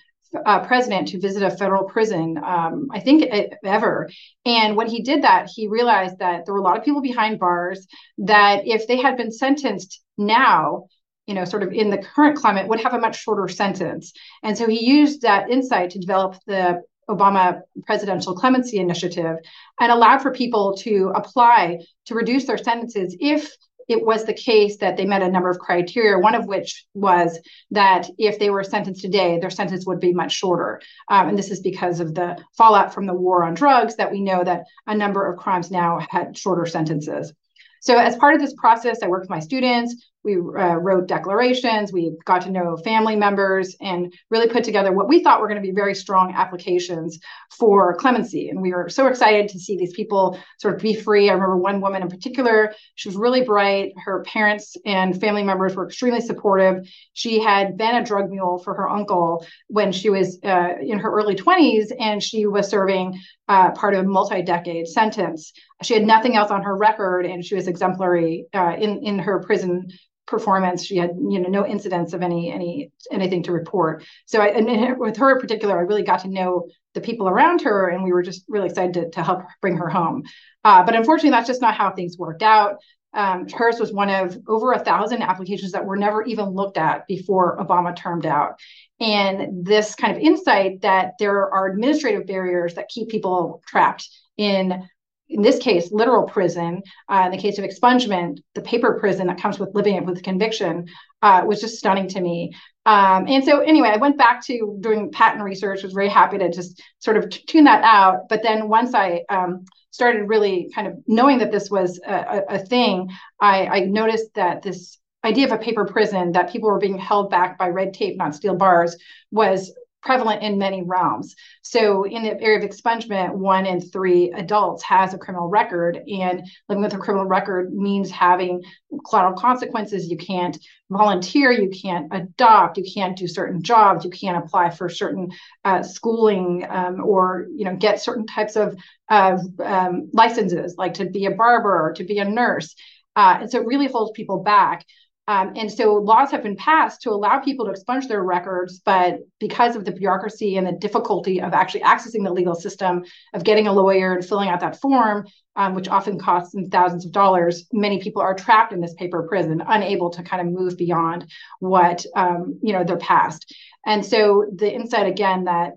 uh, 0.46 0.66
president 0.66 1.08
to 1.08 1.20
visit 1.20 1.42
a 1.42 1.50
federal 1.50 1.84
prison, 1.84 2.36
um, 2.44 2.88
I 2.92 3.00
think 3.00 3.24
ever. 3.64 4.10
And 4.44 4.76
when 4.76 4.88
he 4.88 5.02
did 5.02 5.22
that, 5.22 5.48
he 5.54 5.68
realized 5.68 6.18
that 6.18 6.44
there 6.44 6.54
were 6.54 6.60
a 6.60 6.64
lot 6.64 6.76
of 6.76 6.84
people 6.84 7.00
behind 7.00 7.38
bars 7.38 7.86
that 8.18 8.66
if 8.66 8.86
they 8.86 9.00
had 9.00 9.16
been 9.16 9.30
sentenced 9.30 10.02
now, 10.18 10.86
you 11.26 11.34
know, 11.34 11.44
sort 11.44 11.62
of 11.62 11.72
in 11.72 11.90
the 11.90 11.98
current 11.98 12.36
climate, 12.36 12.68
would 12.68 12.80
have 12.80 12.94
a 12.94 12.98
much 12.98 13.22
shorter 13.22 13.48
sentence. 13.48 14.12
And 14.42 14.56
so 14.56 14.68
he 14.68 14.84
used 14.84 15.22
that 15.22 15.50
insight 15.50 15.90
to 15.90 15.98
develop 15.98 16.36
the 16.46 16.82
Obama 17.08 17.60
Presidential 17.86 18.34
Clemency 18.34 18.78
Initiative 18.78 19.36
and 19.80 19.92
allowed 19.92 20.22
for 20.22 20.32
people 20.32 20.76
to 20.78 21.12
apply 21.14 21.80
to 22.06 22.14
reduce 22.14 22.46
their 22.46 22.58
sentences 22.58 23.16
if 23.20 23.54
it 23.88 24.04
was 24.04 24.24
the 24.24 24.34
case 24.34 24.78
that 24.78 24.96
they 24.96 25.04
met 25.04 25.22
a 25.22 25.30
number 25.30 25.50
of 25.50 25.58
criteria, 25.58 26.18
one 26.18 26.34
of 26.34 26.46
which 26.46 26.86
was 26.94 27.38
that 27.70 28.08
if 28.18 28.38
they 28.38 28.50
were 28.50 28.64
sentenced 28.64 29.02
today, 29.02 29.38
their 29.38 29.50
sentence 29.50 29.86
would 29.86 30.00
be 30.00 30.12
much 30.12 30.32
shorter. 30.32 30.80
Um, 31.08 31.28
and 31.28 31.38
this 31.38 31.50
is 31.50 31.60
because 31.60 32.00
of 32.00 32.14
the 32.14 32.42
fallout 32.56 32.94
from 32.94 33.06
the 33.06 33.14
war 33.14 33.44
on 33.44 33.54
drugs 33.54 33.96
that 33.96 34.10
we 34.10 34.22
know 34.22 34.42
that 34.42 34.64
a 34.86 34.94
number 34.94 35.30
of 35.30 35.38
crimes 35.38 35.70
now 35.70 36.00
had 36.08 36.36
shorter 36.36 36.66
sentences. 36.66 37.32
So, 37.80 37.98
as 37.98 38.16
part 38.16 38.34
of 38.34 38.40
this 38.40 38.54
process, 38.54 39.02
I 39.02 39.08
worked 39.08 39.24
with 39.24 39.30
my 39.30 39.40
students 39.40 39.94
we 40.24 40.36
uh, 40.36 40.76
wrote 40.76 41.06
declarations 41.06 41.92
we 41.92 42.16
got 42.24 42.42
to 42.42 42.50
know 42.50 42.76
family 42.78 43.14
members 43.14 43.76
and 43.80 44.12
really 44.30 44.48
put 44.48 44.64
together 44.64 44.90
what 44.92 45.08
we 45.08 45.22
thought 45.22 45.40
were 45.40 45.48
going 45.48 45.60
to 45.60 45.66
be 45.66 45.74
very 45.74 45.94
strong 45.94 46.32
applications 46.34 47.18
for 47.58 47.94
clemency. 47.96 48.48
And 48.48 48.60
we 48.60 48.72
were 48.72 48.88
so 48.88 49.06
excited 49.06 49.48
to 49.50 49.58
see 49.58 49.76
these 49.76 49.92
people 49.92 50.38
sort 50.58 50.74
of 50.74 50.80
be 50.80 50.94
free. 50.94 51.28
I 51.28 51.34
remember 51.34 51.56
one 51.56 51.80
woman 51.80 52.02
in 52.02 52.08
particular 52.08 52.74
she 52.94 53.08
was 53.08 53.16
really 53.16 53.42
bright. 53.42 53.92
Her 54.04 54.22
parents 54.24 54.76
and 54.84 55.18
family 55.20 55.42
members 55.42 55.74
were 55.74 55.86
extremely 55.86 56.20
supportive. 56.20 56.88
She 57.12 57.40
had 57.40 57.76
been 57.76 57.96
a 57.96 58.04
drug 58.04 58.30
mule 58.30 58.58
for 58.58 58.74
her 58.74 58.88
uncle 58.88 59.46
when 59.68 59.92
she 59.92 60.10
was 60.10 60.38
uh, 60.42 60.74
in 60.80 60.98
her 60.98 61.12
early 61.12 61.36
20s 61.36 61.92
and 61.98 62.22
she 62.22 62.46
was 62.46 62.68
serving 62.68 63.20
uh, 63.48 63.72
part 63.72 63.94
of 63.94 64.00
a 64.00 64.08
multi-decade 64.08 64.88
sentence. 64.88 65.52
She 65.82 65.94
had 65.94 66.04
nothing 66.04 66.34
else 66.34 66.50
on 66.50 66.62
her 66.62 66.74
record 66.74 67.26
and 67.26 67.44
she 67.44 67.54
was 67.54 67.68
exemplary 67.68 68.46
uh, 68.54 68.74
in 68.78 69.04
in 69.04 69.18
her 69.18 69.40
prison 69.40 69.88
performance. 70.26 70.84
She 70.84 70.96
had, 70.96 71.10
you 71.16 71.40
know, 71.40 71.48
no 71.48 71.66
incidents 71.66 72.12
of 72.12 72.22
any 72.22 72.50
any 72.52 72.90
anything 73.10 73.42
to 73.44 73.52
report. 73.52 74.04
So, 74.26 74.40
I, 74.40 74.48
and 74.48 74.98
with 74.98 75.16
her 75.18 75.32
in 75.32 75.40
particular, 75.40 75.76
I 75.76 75.82
really 75.82 76.02
got 76.02 76.20
to 76.20 76.28
know 76.28 76.68
the 76.94 77.00
people 77.00 77.28
around 77.28 77.62
her, 77.62 77.88
and 77.88 78.02
we 78.02 78.12
were 78.12 78.22
just 78.22 78.44
really 78.48 78.68
excited 78.68 78.94
to, 78.94 79.10
to 79.10 79.22
help 79.22 79.42
bring 79.60 79.76
her 79.76 79.88
home. 79.88 80.22
Uh, 80.64 80.82
but 80.84 80.94
unfortunately, 80.94 81.30
that's 81.30 81.48
just 81.48 81.60
not 81.60 81.74
how 81.74 81.90
things 81.90 82.16
worked 82.18 82.42
out. 82.42 82.76
Um, 83.12 83.48
hers 83.48 83.78
was 83.78 83.92
one 83.92 84.10
of 84.10 84.36
over 84.48 84.72
a 84.72 84.78
thousand 84.78 85.22
applications 85.22 85.72
that 85.72 85.84
were 85.84 85.96
never 85.96 86.24
even 86.24 86.46
looked 86.46 86.76
at 86.76 87.06
before 87.06 87.58
Obama 87.58 87.94
termed 87.94 88.26
out. 88.26 88.58
And 88.98 89.64
this 89.64 89.94
kind 89.94 90.16
of 90.16 90.22
insight 90.22 90.80
that 90.82 91.12
there 91.18 91.48
are 91.52 91.66
administrative 91.66 92.26
barriers 92.26 92.74
that 92.74 92.88
keep 92.88 93.08
people 93.08 93.62
trapped 93.66 94.08
in 94.36 94.88
in 95.28 95.42
this 95.42 95.58
case, 95.58 95.90
literal 95.90 96.24
prison. 96.24 96.82
Uh, 97.08 97.22
in 97.26 97.30
the 97.30 97.38
case 97.38 97.58
of 97.58 97.64
expungement, 97.64 98.38
the 98.54 98.60
paper 98.60 98.98
prison 99.00 99.26
that 99.26 99.40
comes 99.40 99.58
with 99.58 99.74
living 99.74 99.96
it 99.96 100.04
with 100.04 100.22
conviction 100.22 100.86
uh, 101.22 101.42
was 101.46 101.60
just 101.60 101.78
stunning 101.78 102.08
to 102.08 102.20
me. 102.20 102.52
Um, 102.86 103.26
and 103.28 103.42
so, 103.44 103.60
anyway, 103.60 103.88
I 103.88 103.96
went 103.96 104.18
back 104.18 104.44
to 104.46 104.76
doing 104.80 105.10
patent 105.10 105.42
research. 105.42 105.82
Was 105.82 105.92
very 105.92 106.08
happy 106.08 106.38
to 106.38 106.50
just 106.50 106.82
sort 106.98 107.16
of 107.16 107.30
tune 107.30 107.64
that 107.64 107.82
out. 107.82 108.28
But 108.28 108.42
then 108.42 108.68
once 108.68 108.94
I 108.94 109.22
um, 109.30 109.64
started 109.90 110.28
really 110.28 110.70
kind 110.74 110.86
of 110.88 110.94
knowing 111.06 111.38
that 111.38 111.50
this 111.50 111.70
was 111.70 112.00
a, 112.06 112.42
a 112.48 112.58
thing, 112.58 113.08
I, 113.40 113.66
I 113.66 113.80
noticed 113.80 114.34
that 114.34 114.62
this 114.62 114.98
idea 115.24 115.46
of 115.46 115.52
a 115.52 115.58
paper 115.58 115.86
prison 115.86 116.32
that 116.32 116.50
people 116.50 116.68
were 116.68 116.78
being 116.78 116.98
held 116.98 117.30
back 117.30 117.58
by 117.58 117.68
red 117.68 117.94
tape, 117.94 118.18
not 118.18 118.34
steel 118.34 118.54
bars, 118.54 118.96
was 119.30 119.72
prevalent 120.04 120.42
in 120.42 120.58
many 120.58 120.82
realms. 120.82 121.34
So, 121.62 122.04
in 122.04 122.22
the 122.22 122.40
area 122.40 122.58
of 122.58 122.70
expungement, 122.70 123.34
one 123.34 123.66
in 123.66 123.80
three 123.80 124.30
adults 124.32 124.82
has 124.84 125.14
a 125.14 125.18
criminal 125.18 125.48
record, 125.48 125.96
and 126.06 126.42
living 126.68 126.84
with 126.84 126.94
a 126.94 126.98
criminal 126.98 127.26
record 127.26 127.72
means 127.72 128.10
having 128.10 128.62
collateral 129.08 129.34
consequences. 129.34 130.08
You 130.08 130.18
can't 130.18 130.58
volunteer, 130.90 131.50
you 131.50 131.70
can't 131.70 132.08
adopt, 132.12 132.76
you 132.76 132.84
can't 132.92 133.16
do 133.16 133.26
certain 133.26 133.62
jobs, 133.62 134.04
you 134.04 134.10
can't 134.10 134.44
apply 134.44 134.70
for 134.70 134.88
certain 134.88 135.30
uh, 135.64 135.82
schooling 135.82 136.66
um, 136.68 137.02
or 137.02 137.46
you 137.56 137.64
know 137.64 137.74
get 137.76 138.02
certain 138.02 138.26
types 138.26 138.56
of 138.56 138.76
uh, 139.08 139.38
um, 139.64 140.10
licenses, 140.12 140.76
like 140.76 140.94
to 140.94 141.06
be 141.06 141.26
a 141.26 141.30
barber 141.30 141.88
or 141.88 141.92
to 141.94 142.04
be 142.04 142.18
a 142.18 142.24
nurse. 142.24 142.74
Uh, 143.16 143.38
and 143.40 143.50
so, 143.50 143.60
it 143.60 143.66
really 143.66 143.86
holds 143.88 144.12
people 144.12 144.42
back. 144.42 144.84
Um, 145.26 145.54
and 145.56 145.72
so 145.72 145.94
laws 145.94 146.30
have 146.32 146.42
been 146.42 146.56
passed 146.56 147.02
to 147.02 147.10
allow 147.10 147.38
people 147.38 147.64
to 147.64 147.70
expunge 147.70 148.08
their 148.08 148.22
records, 148.22 148.80
but 148.84 149.20
because 149.40 149.74
of 149.74 149.86
the 149.86 149.92
bureaucracy 149.92 150.58
and 150.58 150.66
the 150.66 150.72
difficulty 150.72 151.40
of 151.40 151.54
actually 151.54 151.80
accessing 151.80 152.24
the 152.24 152.32
legal 152.32 152.54
system, 152.54 153.04
of 153.32 153.42
getting 153.42 153.66
a 153.66 153.72
lawyer 153.72 154.14
and 154.14 154.24
filling 154.24 154.50
out 154.50 154.60
that 154.60 154.80
form, 154.80 155.26
um, 155.56 155.74
which 155.74 155.88
often 155.88 156.18
costs 156.18 156.52
them 156.52 156.68
thousands 156.68 157.06
of 157.06 157.12
dollars, 157.12 157.66
many 157.72 158.00
people 158.00 158.20
are 158.20 158.34
trapped 158.34 158.72
in 158.72 158.80
this 158.80 158.94
paper 158.94 159.22
prison, 159.26 159.62
unable 159.66 160.10
to 160.10 160.22
kind 160.22 160.46
of 160.46 160.52
move 160.52 160.76
beyond 160.76 161.30
what 161.58 162.04
um, 162.14 162.58
you 162.62 162.72
know 162.74 162.84
their 162.84 162.98
past. 162.98 163.54
And 163.86 164.04
so 164.04 164.44
the 164.54 164.70
insight 164.70 165.06
again 165.06 165.44
that 165.44 165.72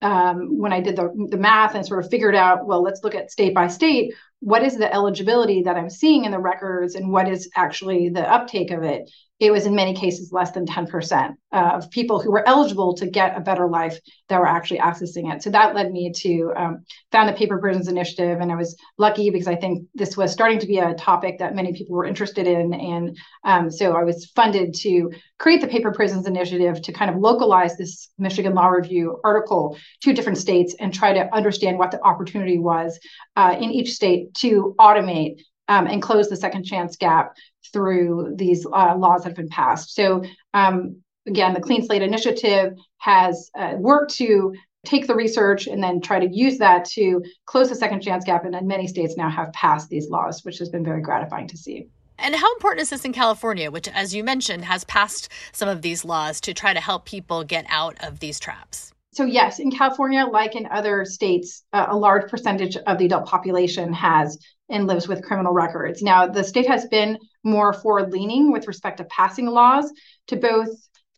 um, 0.00 0.58
when 0.58 0.72
I 0.72 0.80
did 0.80 0.96
the, 0.96 1.10
the 1.30 1.38
math 1.38 1.74
and 1.74 1.84
sort 1.84 2.04
of 2.04 2.10
figured 2.10 2.34
out, 2.34 2.66
well, 2.66 2.82
let's 2.82 3.02
look 3.02 3.14
at 3.14 3.30
state 3.30 3.54
by 3.54 3.68
state 3.68 4.14
what 4.40 4.62
is 4.62 4.76
the 4.76 4.92
eligibility 4.92 5.62
that 5.62 5.76
I'm 5.76 5.90
seeing 5.90 6.24
in 6.24 6.32
the 6.32 6.38
records 6.38 6.94
and 6.94 7.10
what 7.10 7.28
is 7.28 7.50
actually 7.56 8.10
the 8.10 8.30
uptake 8.30 8.70
of 8.70 8.82
it 8.82 9.10
it 9.40 9.50
was 9.50 9.66
in 9.66 9.74
many 9.74 9.94
cases 9.94 10.32
less 10.32 10.52
than 10.52 10.64
10% 10.64 11.34
of 11.52 11.90
people 11.90 12.20
who 12.20 12.30
were 12.30 12.46
eligible 12.48 12.94
to 12.94 13.06
get 13.06 13.36
a 13.36 13.40
better 13.40 13.68
life 13.68 13.98
that 14.28 14.38
were 14.38 14.46
actually 14.46 14.78
accessing 14.78 15.32
it. 15.32 15.42
So 15.42 15.50
that 15.50 15.74
led 15.74 15.90
me 15.90 16.12
to 16.12 16.52
um, 16.56 16.84
found 17.10 17.28
the 17.28 17.32
Paper 17.32 17.58
Prisons 17.58 17.88
Initiative, 17.88 18.38
and 18.40 18.52
I 18.52 18.54
was 18.54 18.76
lucky 18.96 19.30
because 19.30 19.48
I 19.48 19.56
think 19.56 19.86
this 19.94 20.16
was 20.16 20.32
starting 20.32 20.60
to 20.60 20.66
be 20.66 20.78
a 20.78 20.94
topic 20.94 21.38
that 21.38 21.54
many 21.54 21.72
people 21.72 21.96
were 21.96 22.04
interested 22.04 22.46
in, 22.46 22.74
and 22.74 23.18
um, 23.44 23.70
so 23.70 23.96
I 23.96 24.04
was 24.04 24.26
funded 24.36 24.72
to 24.80 25.10
create 25.38 25.60
the 25.60 25.68
Paper 25.68 25.92
Prisons 25.92 26.26
Initiative 26.26 26.80
to 26.82 26.92
kind 26.92 27.10
of 27.10 27.16
localize 27.16 27.76
this 27.76 28.10
Michigan 28.18 28.54
Law 28.54 28.68
Review 28.68 29.20
article 29.24 29.76
to 30.02 30.12
different 30.12 30.38
states 30.38 30.76
and 30.78 30.94
try 30.94 31.12
to 31.12 31.34
understand 31.34 31.78
what 31.78 31.90
the 31.90 32.02
opportunity 32.04 32.58
was 32.58 32.98
uh, 33.34 33.56
in 33.58 33.72
each 33.72 33.90
state 33.90 34.32
to 34.34 34.76
automate 34.78 35.40
um, 35.68 35.86
and 35.86 36.02
close 36.02 36.28
the 36.28 36.36
second 36.36 36.64
chance 36.64 36.96
gap 36.96 37.36
through 37.72 38.34
these 38.36 38.66
uh, 38.66 38.94
laws 38.96 39.22
that 39.22 39.30
have 39.30 39.36
been 39.36 39.48
passed. 39.48 39.94
So, 39.94 40.24
um, 40.52 40.96
again, 41.26 41.54
the 41.54 41.60
Clean 41.60 41.84
Slate 41.84 42.02
Initiative 42.02 42.74
has 42.98 43.50
uh, 43.58 43.74
worked 43.78 44.14
to 44.16 44.54
take 44.84 45.06
the 45.06 45.14
research 45.14 45.66
and 45.66 45.82
then 45.82 46.00
try 46.00 46.20
to 46.20 46.28
use 46.30 46.58
that 46.58 46.84
to 46.84 47.22
close 47.46 47.70
the 47.70 47.74
second 47.74 48.02
chance 48.02 48.24
gap. 48.24 48.44
And 48.44 48.54
then 48.54 48.66
many 48.66 48.86
states 48.86 49.16
now 49.16 49.30
have 49.30 49.52
passed 49.52 49.88
these 49.88 50.10
laws, 50.10 50.44
which 50.44 50.58
has 50.58 50.68
been 50.68 50.84
very 50.84 51.00
gratifying 51.00 51.48
to 51.48 51.56
see. 51.56 51.88
And 52.18 52.34
how 52.34 52.52
important 52.54 52.82
is 52.82 52.90
this 52.90 53.04
in 53.04 53.12
California, 53.12 53.70
which, 53.70 53.88
as 53.88 54.14
you 54.14 54.22
mentioned, 54.22 54.64
has 54.66 54.84
passed 54.84 55.28
some 55.52 55.68
of 55.68 55.82
these 55.82 56.04
laws 56.04 56.40
to 56.42 56.54
try 56.54 56.72
to 56.72 56.80
help 56.80 57.06
people 57.06 57.42
get 57.42 57.66
out 57.68 57.96
of 58.04 58.20
these 58.20 58.38
traps? 58.38 58.93
So, 59.14 59.24
yes, 59.24 59.60
in 59.60 59.70
California, 59.70 60.26
like 60.26 60.56
in 60.56 60.66
other 60.66 61.04
states, 61.04 61.62
uh, 61.72 61.86
a 61.88 61.96
large 61.96 62.28
percentage 62.28 62.76
of 62.76 62.98
the 62.98 63.06
adult 63.06 63.26
population 63.26 63.92
has 63.92 64.38
and 64.68 64.86
lives 64.86 65.06
with 65.06 65.22
criminal 65.22 65.52
records. 65.52 66.02
Now, 66.02 66.26
the 66.26 66.42
state 66.42 66.66
has 66.66 66.86
been 66.86 67.18
more 67.44 67.72
forward 67.72 68.12
leaning 68.12 68.50
with 68.50 68.66
respect 68.66 68.98
to 68.98 69.04
passing 69.04 69.46
laws 69.46 69.92
to 70.28 70.36
both 70.36 70.68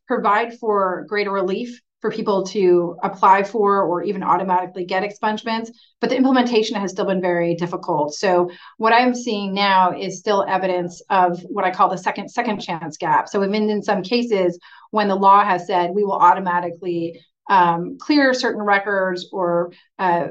provide 0.06 0.58
for 0.58 1.06
greater 1.08 1.30
relief 1.30 1.80
for 2.00 2.10
people 2.10 2.44
to 2.44 2.96
apply 3.02 3.42
for 3.42 3.82
or 3.82 4.02
even 4.02 4.22
automatically 4.22 4.84
get 4.84 5.02
expungements, 5.02 5.70
but 6.00 6.10
the 6.10 6.16
implementation 6.16 6.76
has 6.76 6.90
still 6.90 7.06
been 7.06 7.22
very 7.22 7.54
difficult. 7.54 8.14
So 8.14 8.50
what 8.76 8.92
I'm 8.92 9.14
seeing 9.14 9.54
now 9.54 9.98
is 9.98 10.18
still 10.18 10.44
evidence 10.46 11.02
of 11.08 11.40
what 11.48 11.64
I 11.64 11.70
call 11.70 11.88
the 11.88 11.96
second 11.96 12.28
second 12.28 12.60
chance 12.60 12.98
gap. 12.98 13.28
So 13.28 13.42
even 13.42 13.70
in 13.70 13.82
some 13.82 14.02
cases 14.02 14.58
when 14.90 15.08
the 15.08 15.16
law 15.16 15.44
has 15.44 15.66
said 15.66 15.90
we 15.94 16.04
will 16.04 16.12
automatically 16.12 17.20
um, 17.48 17.98
clear 17.98 18.34
certain 18.34 18.62
records 18.62 19.28
or 19.32 19.72
uh, 19.98 20.28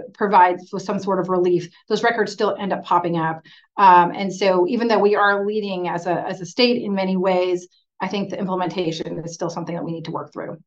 some 0.78 1.00
sort 1.00 1.20
of 1.20 1.30
relief, 1.30 1.70
those 1.88 2.04
records 2.04 2.32
still 2.32 2.56
end 2.60 2.74
up 2.74 2.84
popping 2.84 3.18
up. 3.18 3.42
Um, 3.78 4.12
and 4.12 4.34
so, 4.34 4.68
even 4.68 4.88
though 4.88 5.00
we 5.00 5.16
are 5.16 5.46
leading 5.46 5.88
as 5.88 6.06
a 6.06 6.28
as 6.28 6.42
a 6.42 6.46
state 6.46 6.82
in 6.82 6.94
many 6.94 7.18
ways, 7.18 7.68
I 8.00 8.08
think 8.08 8.30
the 8.30 8.40
implementation 8.40 9.20
is 9.20 9.34
still 9.34 9.50
something 9.50 9.76
that 9.76 9.84
we 9.84 9.92
need 9.92 10.06
to 10.06 10.12
work 10.12 10.34
through. 10.34 10.58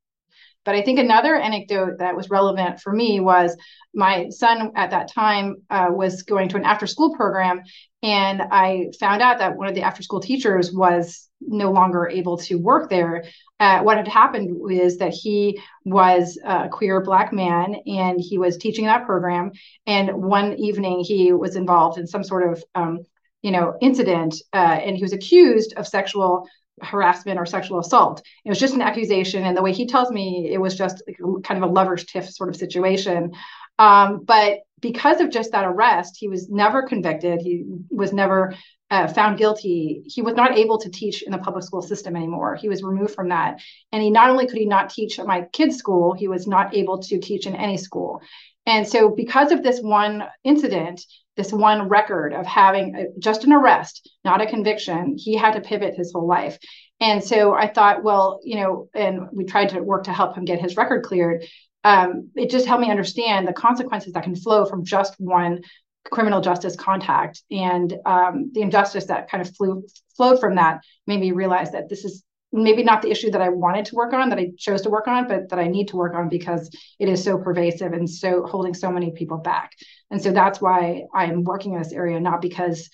But 0.65 0.75
I 0.75 0.83
think 0.83 0.99
another 0.99 1.35
anecdote 1.35 1.99
that 1.99 2.17
was 2.17 2.29
relevant 2.31 2.81
for 2.81 2.93
me 2.93 3.21
was 3.21 3.57
my 3.95 4.29
son 4.29 4.73
at 4.75 4.91
that 4.91 5.11
time 5.11 5.57
uh, 5.71 5.89
was 5.91 6.23
going 6.25 6.51
to 6.51 6.57
an 6.57 6.65
after 6.65 6.87
school 6.87 7.17
program. 7.17 7.63
And 8.03 8.43
I 8.43 8.91
found 9.01 9.23
out 9.23 9.39
that 9.39 9.57
one 9.57 9.69
of 9.69 9.75
the 9.75 9.83
after 9.83 10.03
school 10.03 10.21
teachers 10.21 10.73
was 10.73 11.29
no 11.41 11.73
longer 11.73 12.09
able 12.09 12.37
to 12.39 12.57
work 12.57 12.91
there. 12.91 13.25
Uh, 13.61 13.81
what 13.83 13.97
had 13.97 14.07
happened 14.07 14.71
is 14.71 14.99
that 14.99 15.13
he 15.13 15.61
was 15.85 16.39
a 16.45 16.69
queer 16.69 17.01
black 17.01 17.33
man 17.33 17.77
and 17.87 18.21
he 18.21 18.39
was 18.39 18.57
teaching 18.57 18.85
that 18.87 19.05
program. 19.05 19.51
And 19.87 20.23
one 20.23 20.55
evening 20.55 21.01
he 21.01 21.33
was 21.33 21.57
involved 21.57 21.99
in 21.99 22.07
some 22.07 22.23
sort 22.23 22.53
of 22.53 22.65
um, 22.75 23.01
you 23.43 23.51
know 23.51 23.77
incident 23.81 24.35
uh, 24.53 24.57
and 24.57 24.97
he 24.97 25.03
was 25.03 25.13
accused 25.13 25.75
of 25.77 25.87
sexual 25.87 26.49
harassment 26.83 27.39
or 27.39 27.47
sexual 27.47 27.81
assault. 27.81 28.23
It 28.45 28.49
was 28.49 28.61
just 28.61 28.75
an 28.75 28.83
accusation. 28.83 29.45
And 29.45 29.57
the 29.57 29.63
way 29.63 29.73
he 29.73 29.87
tells 29.87 30.11
me, 30.11 30.51
it 30.53 30.59
was 30.61 30.77
just 30.77 31.03
kind 31.43 31.63
of 31.63 31.69
a 31.69 31.73
lover's 31.73 32.05
tiff 32.05 32.31
sort 32.31 32.49
of 32.49 32.57
situation. 32.57 33.33
Um, 33.79 34.25
but 34.25 34.61
because 34.81 35.21
of 35.21 35.31
just 35.31 35.53
that 35.53 35.65
arrest, 35.65 36.17
he 36.19 36.29
was 36.29 36.49
never 36.49 36.83
convicted. 36.83 37.41
He 37.41 37.65
was 37.91 38.13
never 38.13 38.55
uh, 38.91 39.07
found 39.07 39.39
guilty. 39.39 40.03
He 40.07 40.23
was 40.23 40.35
not 40.35 40.57
able 40.57 40.79
to 40.79 40.91
teach 40.91 41.23
in 41.23 41.33
the 41.33 41.39
public 41.39 41.65
school 41.65 41.83
system 41.83 42.17
anymore. 42.17 42.55
He 42.55 42.69
was 42.69 42.83
removed 42.83 43.15
from 43.15 43.29
that. 43.29 43.61
And 43.93 44.03
he 44.03 44.11
not 44.11 44.31
only 44.31 44.47
could 44.47 44.59
he 44.59 44.67
not 44.67 44.91
teach 44.91 45.19
at 45.19 45.27
my 45.27 45.43
kid's 45.53 45.77
school, 45.77 46.15
he 46.15 46.29
was 46.29 46.47
not 46.47 46.75
able 46.75 46.99
to 47.03 47.19
teach 47.19 47.47
in 47.47 47.55
any 47.55 47.77
school. 47.77 48.21
And 48.67 48.87
so, 48.87 49.09
because 49.09 49.51
of 49.51 49.63
this 49.63 49.81
one 49.81 50.25
incident, 50.45 51.03
this 51.37 51.53
one 51.53 51.89
record 51.89 52.35
of 52.35 52.47
having 52.47 52.95
a, 52.97 53.07
just 53.19 53.45
an 53.45 53.53
arrest, 53.53 54.11
not 54.25 54.43
a 54.43 54.47
conviction, 54.47 55.17
he 55.17 55.37
had 55.37 55.55
to 55.55 55.61
pivot 55.61 55.95
his 55.95 56.13
whole 56.13 56.27
life. 56.27 56.59
And 57.01 57.23
so 57.23 57.55
I 57.55 57.69
thought, 57.69 58.03
well, 58.03 58.41
you 58.43 58.57
know, 58.57 58.89
and 58.93 59.29
we 59.33 59.45
tried 59.45 59.71
to 59.71 59.81
work 59.81 60.05
to 60.05 60.13
help 60.13 60.37
him 60.37 60.45
get 60.45 60.61
his 60.61 60.77
record 60.77 61.05
cleared. 61.05 61.45
Um, 61.89 62.31
it 62.37 62.51
just 62.51 62.67
helped 62.67 62.83
me 62.83 62.91
understand 62.91 63.49
the 63.49 63.53
consequences 63.53 64.13
that 64.13 64.25
can 64.25 64.37
flow 64.37 64.67
from 64.67 64.85
just 64.85 65.15
one 65.19 65.63
criminal 66.11 66.41
justice 66.41 66.77
contact 66.77 67.43
and 67.51 67.95
um, 68.05 68.51
the 68.53 68.61
injustice 68.61 69.07
that 69.07 69.31
kind 69.31 69.41
of 69.41 69.55
flew, 69.57 69.85
flowed 70.17 70.39
from 70.39 70.57
that 70.57 70.81
made 71.07 71.21
me 71.21 71.33
realize 71.33 71.71
that 71.73 71.89
this 71.89 72.05
is 72.05 72.25
maybe 72.53 72.83
not 72.83 73.01
the 73.03 73.11
issue 73.11 73.31
that 73.31 73.41
I 73.41 73.49
wanted 73.49 73.85
to 73.87 73.95
work 73.95 74.13
on, 74.13 74.29
that 74.29 74.39
I 74.39 74.51
chose 74.59 74.83
to 74.83 74.91
work 74.91 75.09
on, 75.09 75.29
but 75.29 75.49
that 75.49 75.59
I 75.59 75.69
need 75.69 75.89
to 75.89 75.97
work 75.97 76.15
on 76.15 76.29
because 76.29 76.71
it 76.99 77.09
is 77.09 77.25
so 77.25 77.39
pervasive 77.39 77.93
and 77.93 78.09
so 78.09 78.47
holding 78.47 78.75
so 78.75 78.91
many 78.91 79.11
people 79.11 79.39
back. 79.39 79.73
And 80.11 80.23
so 80.23 80.33
that's 80.33 80.61
why 80.61 81.05
I'm 81.15 81.45
working 81.45 81.73
in 81.73 81.79
this 81.79 81.93
area, 81.93 82.21
not 82.21 82.41
because, 82.41 82.89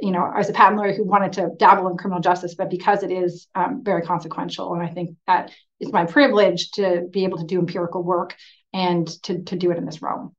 you 0.00 0.10
know, 0.10 0.22
I 0.22 0.38
was 0.38 0.48
a 0.48 0.52
patent 0.52 0.78
lawyer 0.78 0.92
who 0.92 1.04
wanted 1.04 1.32
to 1.34 1.50
dabble 1.56 1.88
in 1.88 1.96
criminal 1.96 2.20
justice, 2.20 2.54
but 2.54 2.70
because 2.70 3.02
it 3.02 3.10
is 3.10 3.46
um, 3.54 3.82
very 3.82 4.02
consequential. 4.02 4.74
And 4.74 4.82
I 4.82 4.88
think 4.88 5.16
that 5.26 5.52
it's 5.80 5.92
my 5.92 6.04
privilege 6.04 6.70
to 6.72 7.06
be 7.10 7.24
able 7.24 7.38
to 7.38 7.44
do 7.44 7.58
empirical 7.58 8.02
work 8.02 8.34
and 8.72 9.08
to, 9.24 9.42
to 9.44 9.56
do 9.56 9.70
it 9.70 9.78
in 9.78 9.86
this 9.86 10.02
realm. 10.02 10.34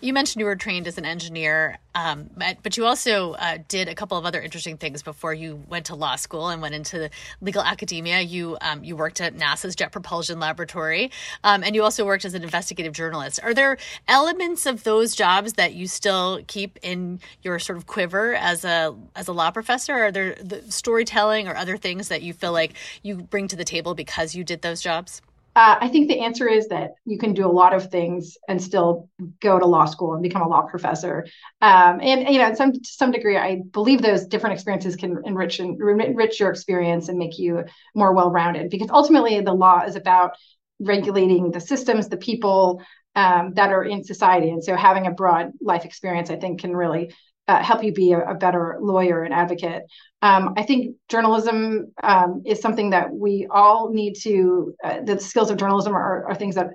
You 0.00 0.12
mentioned 0.12 0.40
you 0.40 0.46
were 0.46 0.56
trained 0.56 0.86
as 0.86 0.98
an 0.98 1.06
engineer, 1.06 1.78
um, 1.94 2.30
but 2.36 2.76
you 2.76 2.84
also 2.84 3.32
uh, 3.32 3.58
did 3.68 3.88
a 3.88 3.94
couple 3.94 4.18
of 4.18 4.26
other 4.26 4.40
interesting 4.40 4.76
things 4.76 5.02
before 5.02 5.32
you 5.32 5.62
went 5.68 5.86
to 5.86 5.94
law 5.94 6.16
school 6.16 6.48
and 6.48 6.60
went 6.60 6.74
into 6.74 7.08
legal 7.40 7.62
academia. 7.62 8.20
You 8.20 8.58
um, 8.60 8.84
you 8.84 8.96
worked 8.96 9.20
at 9.20 9.34
NASA's 9.34 9.74
Jet 9.74 9.92
Propulsion 9.92 10.38
Laboratory, 10.38 11.10
um, 11.44 11.62
and 11.64 11.74
you 11.74 11.82
also 11.82 12.04
worked 12.04 12.24
as 12.24 12.34
an 12.34 12.42
investigative 12.42 12.92
journalist. 12.92 13.40
Are 13.42 13.54
there 13.54 13.78
elements 14.06 14.66
of 14.66 14.84
those 14.84 15.14
jobs 15.14 15.54
that 15.54 15.72
you 15.74 15.86
still 15.86 16.40
keep 16.46 16.78
in 16.82 17.20
your 17.42 17.58
sort 17.58 17.78
of 17.78 17.86
quiver 17.86 18.34
as 18.34 18.64
a 18.64 18.94
as 19.14 19.28
a 19.28 19.32
law 19.32 19.50
professor? 19.50 19.94
Are 19.94 20.12
there 20.12 20.34
the 20.34 20.62
storytelling 20.70 21.48
or 21.48 21.56
other 21.56 21.78
things 21.78 22.08
that 22.08 22.22
you 22.22 22.34
feel 22.34 22.52
like 22.52 22.74
you 23.02 23.16
bring 23.16 23.48
to 23.48 23.56
the 23.56 23.64
table 23.64 23.94
because 23.94 24.34
you 24.34 24.44
did 24.44 24.60
those 24.60 24.82
jobs? 24.82 25.22
Uh, 25.56 25.78
I 25.80 25.88
think 25.88 26.08
the 26.08 26.20
answer 26.20 26.46
is 26.46 26.68
that 26.68 26.90
you 27.06 27.16
can 27.16 27.32
do 27.32 27.46
a 27.46 27.50
lot 27.50 27.72
of 27.72 27.90
things 27.90 28.36
and 28.46 28.62
still 28.62 29.08
go 29.40 29.58
to 29.58 29.64
law 29.64 29.86
school 29.86 30.12
and 30.12 30.22
become 30.22 30.42
a 30.42 30.48
law 30.48 30.60
professor. 30.66 31.26
Um, 31.62 31.98
and 32.02 32.28
you 32.28 32.38
know, 32.38 32.52
some 32.52 32.74
to 32.74 32.80
some 32.82 33.10
degree, 33.10 33.38
I 33.38 33.62
believe 33.72 34.02
those 34.02 34.26
different 34.26 34.52
experiences 34.52 34.96
can 34.96 35.22
enrich 35.24 35.58
and 35.58 35.80
enrich 35.80 36.38
your 36.40 36.50
experience 36.50 37.08
and 37.08 37.18
make 37.18 37.38
you 37.38 37.64
more 37.94 38.12
well-rounded. 38.12 38.68
Because 38.68 38.90
ultimately, 38.90 39.40
the 39.40 39.54
law 39.54 39.82
is 39.82 39.96
about 39.96 40.32
regulating 40.78 41.50
the 41.52 41.60
systems, 41.60 42.10
the 42.10 42.18
people 42.18 42.82
um, 43.14 43.54
that 43.54 43.72
are 43.72 43.82
in 43.82 44.04
society, 44.04 44.50
and 44.50 44.62
so 44.62 44.76
having 44.76 45.06
a 45.06 45.10
broad 45.10 45.52
life 45.62 45.86
experience, 45.86 46.28
I 46.28 46.36
think, 46.36 46.60
can 46.60 46.76
really 46.76 47.14
uh, 47.48 47.62
help 47.62 47.82
you 47.84 47.92
be 47.92 48.12
a, 48.12 48.20
a, 48.30 48.34
better 48.34 48.78
lawyer 48.80 49.22
and 49.22 49.32
advocate. 49.32 49.82
Um, 50.22 50.54
I 50.56 50.62
think 50.64 50.96
journalism 51.08 51.92
um, 52.02 52.42
is 52.44 52.60
something 52.60 52.90
that 52.90 53.12
we 53.12 53.46
all 53.50 53.92
need 53.92 54.14
to, 54.22 54.74
uh, 54.82 55.00
the 55.04 55.20
skills 55.20 55.50
of 55.50 55.56
journalism 55.56 55.94
are, 55.94 56.26
are, 56.26 56.34
things 56.34 56.56
that 56.56 56.70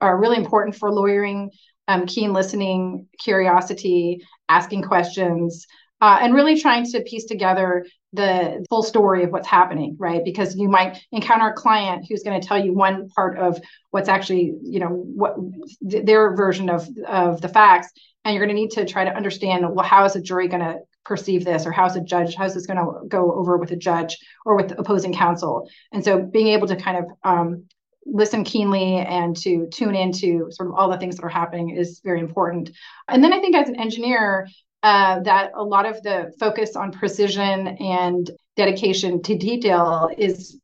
are 0.00 0.18
really 0.18 0.36
important 0.36 0.76
for 0.76 0.92
lawyering, 0.92 1.50
um, 1.88 2.06
keen 2.06 2.32
listening, 2.32 3.08
curiosity, 3.18 4.20
asking 4.48 4.82
questions, 4.82 5.66
uh, 6.00 6.18
and 6.20 6.34
really 6.34 6.60
trying 6.60 6.84
to 6.84 7.00
piece 7.02 7.24
together 7.24 7.84
the 8.14 8.64
full 8.70 8.82
story 8.82 9.24
of 9.24 9.30
what's 9.30 9.48
happening, 9.48 9.96
right? 9.98 10.24
Because 10.24 10.56
you 10.56 10.68
might 10.68 11.02
encounter 11.12 11.48
a 11.48 11.52
client 11.52 12.06
who's 12.08 12.22
going 12.22 12.40
to 12.40 12.46
tell 12.46 12.62
you 12.62 12.72
one 12.72 13.08
part 13.10 13.38
of 13.38 13.60
what's 13.90 14.08
actually, 14.08 14.54
you 14.62 14.80
know, 14.80 14.88
what 14.88 15.36
their 15.80 16.34
version 16.34 16.70
of 16.70 16.88
of 17.06 17.40
the 17.40 17.48
facts, 17.48 17.90
and 18.24 18.34
you're 18.34 18.44
going 18.44 18.54
to 18.54 18.60
need 18.60 18.70
to 18.72 18.84
try 18.84 19.04
to 19.04 19.14
understand 19.14 19.64
well 19.74 19.84
how 19.84 20.04
is 20.04 20.16
a 20.16 20.22
jury 20.22 20.48
going 20.48 20.62
to 20.62 20.78
perceive 21.04 21.44
this 21.44 21.66
or 21.66 21.72
how's 21.72 21.96
a 21.96 22.00
judge 22.00 22.34
how's 22.34 22.54
this 22.54 22.66
going 22.66 22.78
to 22.78 23.06
go 23.08 23.32
over 23.32 23.58
with 23.58 23.70
a 23.72 23.76
judge 23.76 24.16
or 24.46 24.56
with 24.56 24.72
opposing 24.78 25.12
counsel 25.12 25.68
and 25.92 26.02
so 26.02 26.18
being 26.18 26.48
able 26.48 26.66
to 26.66 26.76
kind 26.76 26.96
of 26.98 27.04
um, 27.24 27.64
listen 28.06 28.44
keenly 28.44 28.96
and 28.96 29.36
to 29.36 29.66
tune 29.70 29.94
into 29.94 30.46
sort 30.50 30.68
of 30.68 30.74
all 30.74 30.90
the 30.90 30.98
things 30.98 31.16
that 31.16 31.24
are 31.24 31.28
happening 31.28 31.70
is 31.70 32.00
very 32.02 32.20
important 32.20 32.70
and 33.08 33.22
then 33.22 33.32
i 33.32 33.40
think 33.40 33.54
as 33.54 33.68
an 33.68 33.78
engineer 33.78 34.48
uh, 34.84 35.18
that 35.20 35.50
a 35.54 35.64
lot 35.64 35.86
of 35.86 36.02
the 36.02 36.30
focus 36.38 36.76
on 36.76 36.92
precision 36.92 37.68
and 37.78 38.30
dedication 38.54 39.22
to 39.22 39.34
detail 39.34 40.10
is 40.18 40.60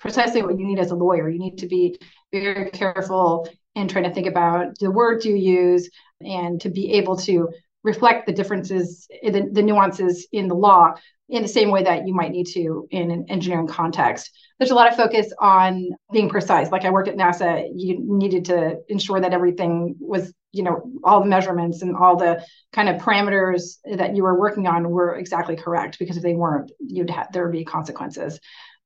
precisely 0.00 0.42
what 0.42 0.58
you 0.58 0.66
need 0.66 0.80
as 0.80 0.90
a 0.90 0.96
lawyer. 0.96 1.28
You 1.28 1.38
need 1.38 1.58
to 1.58 1.68
be 1.68 1.96
very 2.32 2.70
careful 2.70 3.48
in 3.76 3.86
trying 3.86 4.02
to 4.02 4.12
think 4.12 4.26
about 4.26 4.76
the 4.80 4.90
words 4.90 5.24
you 5.24 5.36
use 5.36 5.88
and 6.20 6.60
to 6.60 6.68
be 6.68 6.94
able 6.94 7.16
to 7.18 7.48
reflect 7.84 8.26
the 8.26 8.32
differences, 8.32 9.06
the, 9.22 9.48
the 9.52 9.62
nuances 9.62 10.26
in 10.32 10.48
the 10.48 10.54
law 10.56 10.94
in 11.28 11.42
the 11.42 11.48
same 11.48 11.70
way 11.70 11.82
that 11.82 12.06
you 12.06 12.14
might 12.14 12.30
need 12.30 12.46
to 12.46 12.86
in 12.90 13.10
an 13.10 13.26
engineering 13.28 13.66
context. 13.66 14.30
There's 14.58 14.70
a 14.70 14.74
lot 14.74 14.88
of 14.88 14.96
focus 14.96 15.32
on 15.38 15.90
being 16.12 16.28
precise. 16.28 16.70
Like 16.70 16.84
I 16.84 16.90
worked 16.90 17.08
at 17.08 17.16
NASA, 17.16 17.68
you 17.74 17.98
needed 18.00 18.46
to 18.46 18.76
ensure 18.88 19.20
that 19.20 19.34
everything 19.34 19.96
was, 19.98 20.32
you 20.52 20.62
know, 20.62 20.90
all 21.04 21.20
the 21.20 21.26
measurements 21.26 21.82
and 21.82 21.96
all 21.96 22.16
the 22.16 22.44
kind 22.72 22.88
of 22.88 23.02
parameters 23.02 23.78
that 23.96 24.14
you 24.14 24.22
were 24.22 24.38
working 24.38 24.66
on 24.66 24.88
were 24.88 25.16
exactly 25.16 25.56
correct 25.56 25.98
because 25.98 26.16
if 26.16 26.22
they 26.22 26.34
weren't, 26.34 26.70
you'd 26.80 27.10
have 27.10 27.32
there 27.32 27.44
would 27.44 27.52
be 27.52 27.64
consequences. 27.64 28.38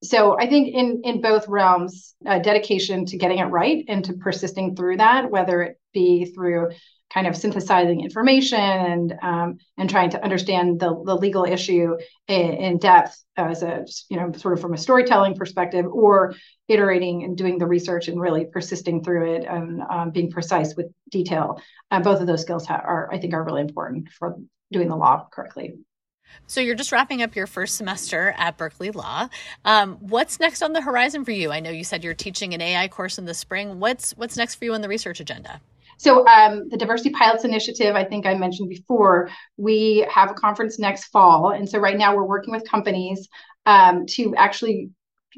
So 0.02 0.38
I 0.38 0.49
think 0.49 0.75
in 0.75 1.02
in 1.04 1.20
both 1.20 1.47
realms, 1.47 2.14
uh, 2.26 2.38
dedication 2.38 3.04
to 3.06 3.18
getting 3.18 3.38
it 3.38 3.44
right 3.44 3.85
and 3.87 4.02
to 4.06 4.14
persisting 4.14 4.75
through 4.75 4.97
that, 4.97 5.30
whether 5.30 5.62
it 5.62 5.78
be 5.92 6.25
through 6.25 6.70
kind 7.12 7.26
of 7.26 7.37
synthesizing 7.37 8.00
information 8.00 8.59
and 8.59 9.14
um, 9.21 9.59
and 9.76 9.90
trying 9.90 10.11
to 10.11 10.23
understand 10.23 10.81
the, 10.81 11.02
the 11.05 11.14
legal 11.14 11.45
issue 11.45 11.97
in, 12.29 12.52
in, 12.52 12.79
depth 12.79 13.23
as 13.37 13.62
a 13.62 13.85
you 14.09 14.17
know 14.17 14.33
sort 14.33 14.55
of 14.55 14.61
from 14.61 14.75
a 14.75 14.79
storytelling 14.79 15.35
perspective 15.35 15.87
or 15.87 16.35
iterating 16.69 17.25
and 17.25 17.37
doing 17.37 17.59
the 17.59 17.67
research 17.67 18.09
and 18.09 18.21
really 18.21 18.47
persisting 18.47 19.02
through 19.02 19.35
it 19.35 19.45
and 19.45 19.83
um, 19.90 20.11
being 20.11 20.31
precise 20.31 20.75
with 20.76 20.87
detail 21.11 21.61
uh, 21.90 22.00
both 22.00 22.21
of 22.21 22.26
those 22.26 22.43
skills 22.43 22.64
ha- 22.67 22.83
are 22.85 23.12
i 23.12 23.19
think 23.19 23.35
are 23.35 23.45
really 23.45 23.61
important 23.61 24.09
for 24.11 24.37
doing 24.73 24.88
the 24.88 24.97
law 24.97 25.26
correctly 25.33 25.75
so 26.47 26.61
you're 26.61 26.76
just 26.76 26.93
wrapping 26.93 27.23
up 27.23 27.35
your 27.35 27.49
first 27.49 27.76
semester 27.76 28.37
at 28.38 28.57
Berkeley 28.57 28.93
Law. 28.93 29.29
Um, 29.64 29.97
what's 29.97 30.38
next 30.38 30.62
on 30.62 30.73
the 30.73 30.81
horizon 30.81 31.25
for 31.25 31.33
you? 31.33 31.50
I 31.50 31.59
know 31.59 31.71
you 31.71 31.83
said 31.83 32.05
you're 32.05 32.14
teaching 32.14 32.55
an 32.55 32.61
AI 32.61 32.87
course 32.87 33.19
in 33.19 33.25
the 33.25 33.35
spring. 33.35 33.81
What's 33.81 34.12
what's 34.12 34.37
next 34.37 34.55
for 34.55 34.64
you 34.64 34.75
on 34.75 34.81
the 34.81 34.88
research 34.88 35.19
agenda? 35.19 35.61
So 36.00 36.26
um, 36.26 36.71
the 36.71 36.78
Diversity 36.78 37.11
Pilots 37.11 37.45
Initiative, 37.45 37.95
I 37.95 38.04
think 38.04 38.25
I 38.25 38.33
mentioned 38.33 38.71
before, 38.71 39.28
we 39.59 40.07
have 40.11 40.30
a 40.30 40.35
conference 40.35 40.78
next 40.78 41.09
fall. 41.09 41.50
And 41.50 41.69
so 41.69 41.78
right 41.78 41.99
now 41.99 42.16
we're 42.16 42.25
working 42.25 42.54
with 42.54 42.66
companies 42.66 43.28
um, 43.66 44.07
to 44.07 44.35
actually 44.35 44.92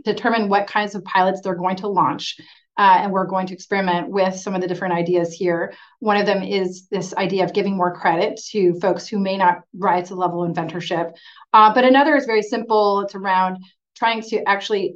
determine 0.04 0.48
what 0.48 0.68
kinds 0.68 0.94
of 0.94 1.02
pilots 1.02 1.40
they're 1.40 1.56
going 1.56 1.74
to 1.78 1.88
launch. 1.88 2.36
Uh, 2.78 2.98
and 3.00 3.10
we're 3.10 3.26
going 3.26 3.48
to 3.48 3.54
experiment 3.54 4.08
with 4.08 4.36
some 4.36 4.54
of 4.54 4.60
the 4.60 4.68
different 4.68 4.94
ideas 4.94 5.32
here. 5.32 5.74
One 5.98 6.16
of 6.16 6.26
them 6.26 6.44
is 6.44 6.86
this 6.92 7.12
idea 7.14 7.42
of 7.42 7.52
giving 7.52 7.76
more 7.76 7.96
credit 7.96 8.40
to 8.52 8.78
folks 8.78 9.08
who 9.08 9.18
may 9.18 9.36
not 9.36 9.62
rise 9.76 10.08
to 10.08 10.14
the 10.14 10.20
level 10.20 10.44
of 10.44 10.52
inventorship. 10.52 11.12
Uh, 11.52 11.74
but 11.74 11.84
another 11.84 12.14
is 12.14 12.24
very 12.24 12.42
simple. 12.42 13.00
It's 13.00 13.16
around 13.16 13.58
trying 13.96 14.22
to 14.22 14.48
actually 14.48 14.94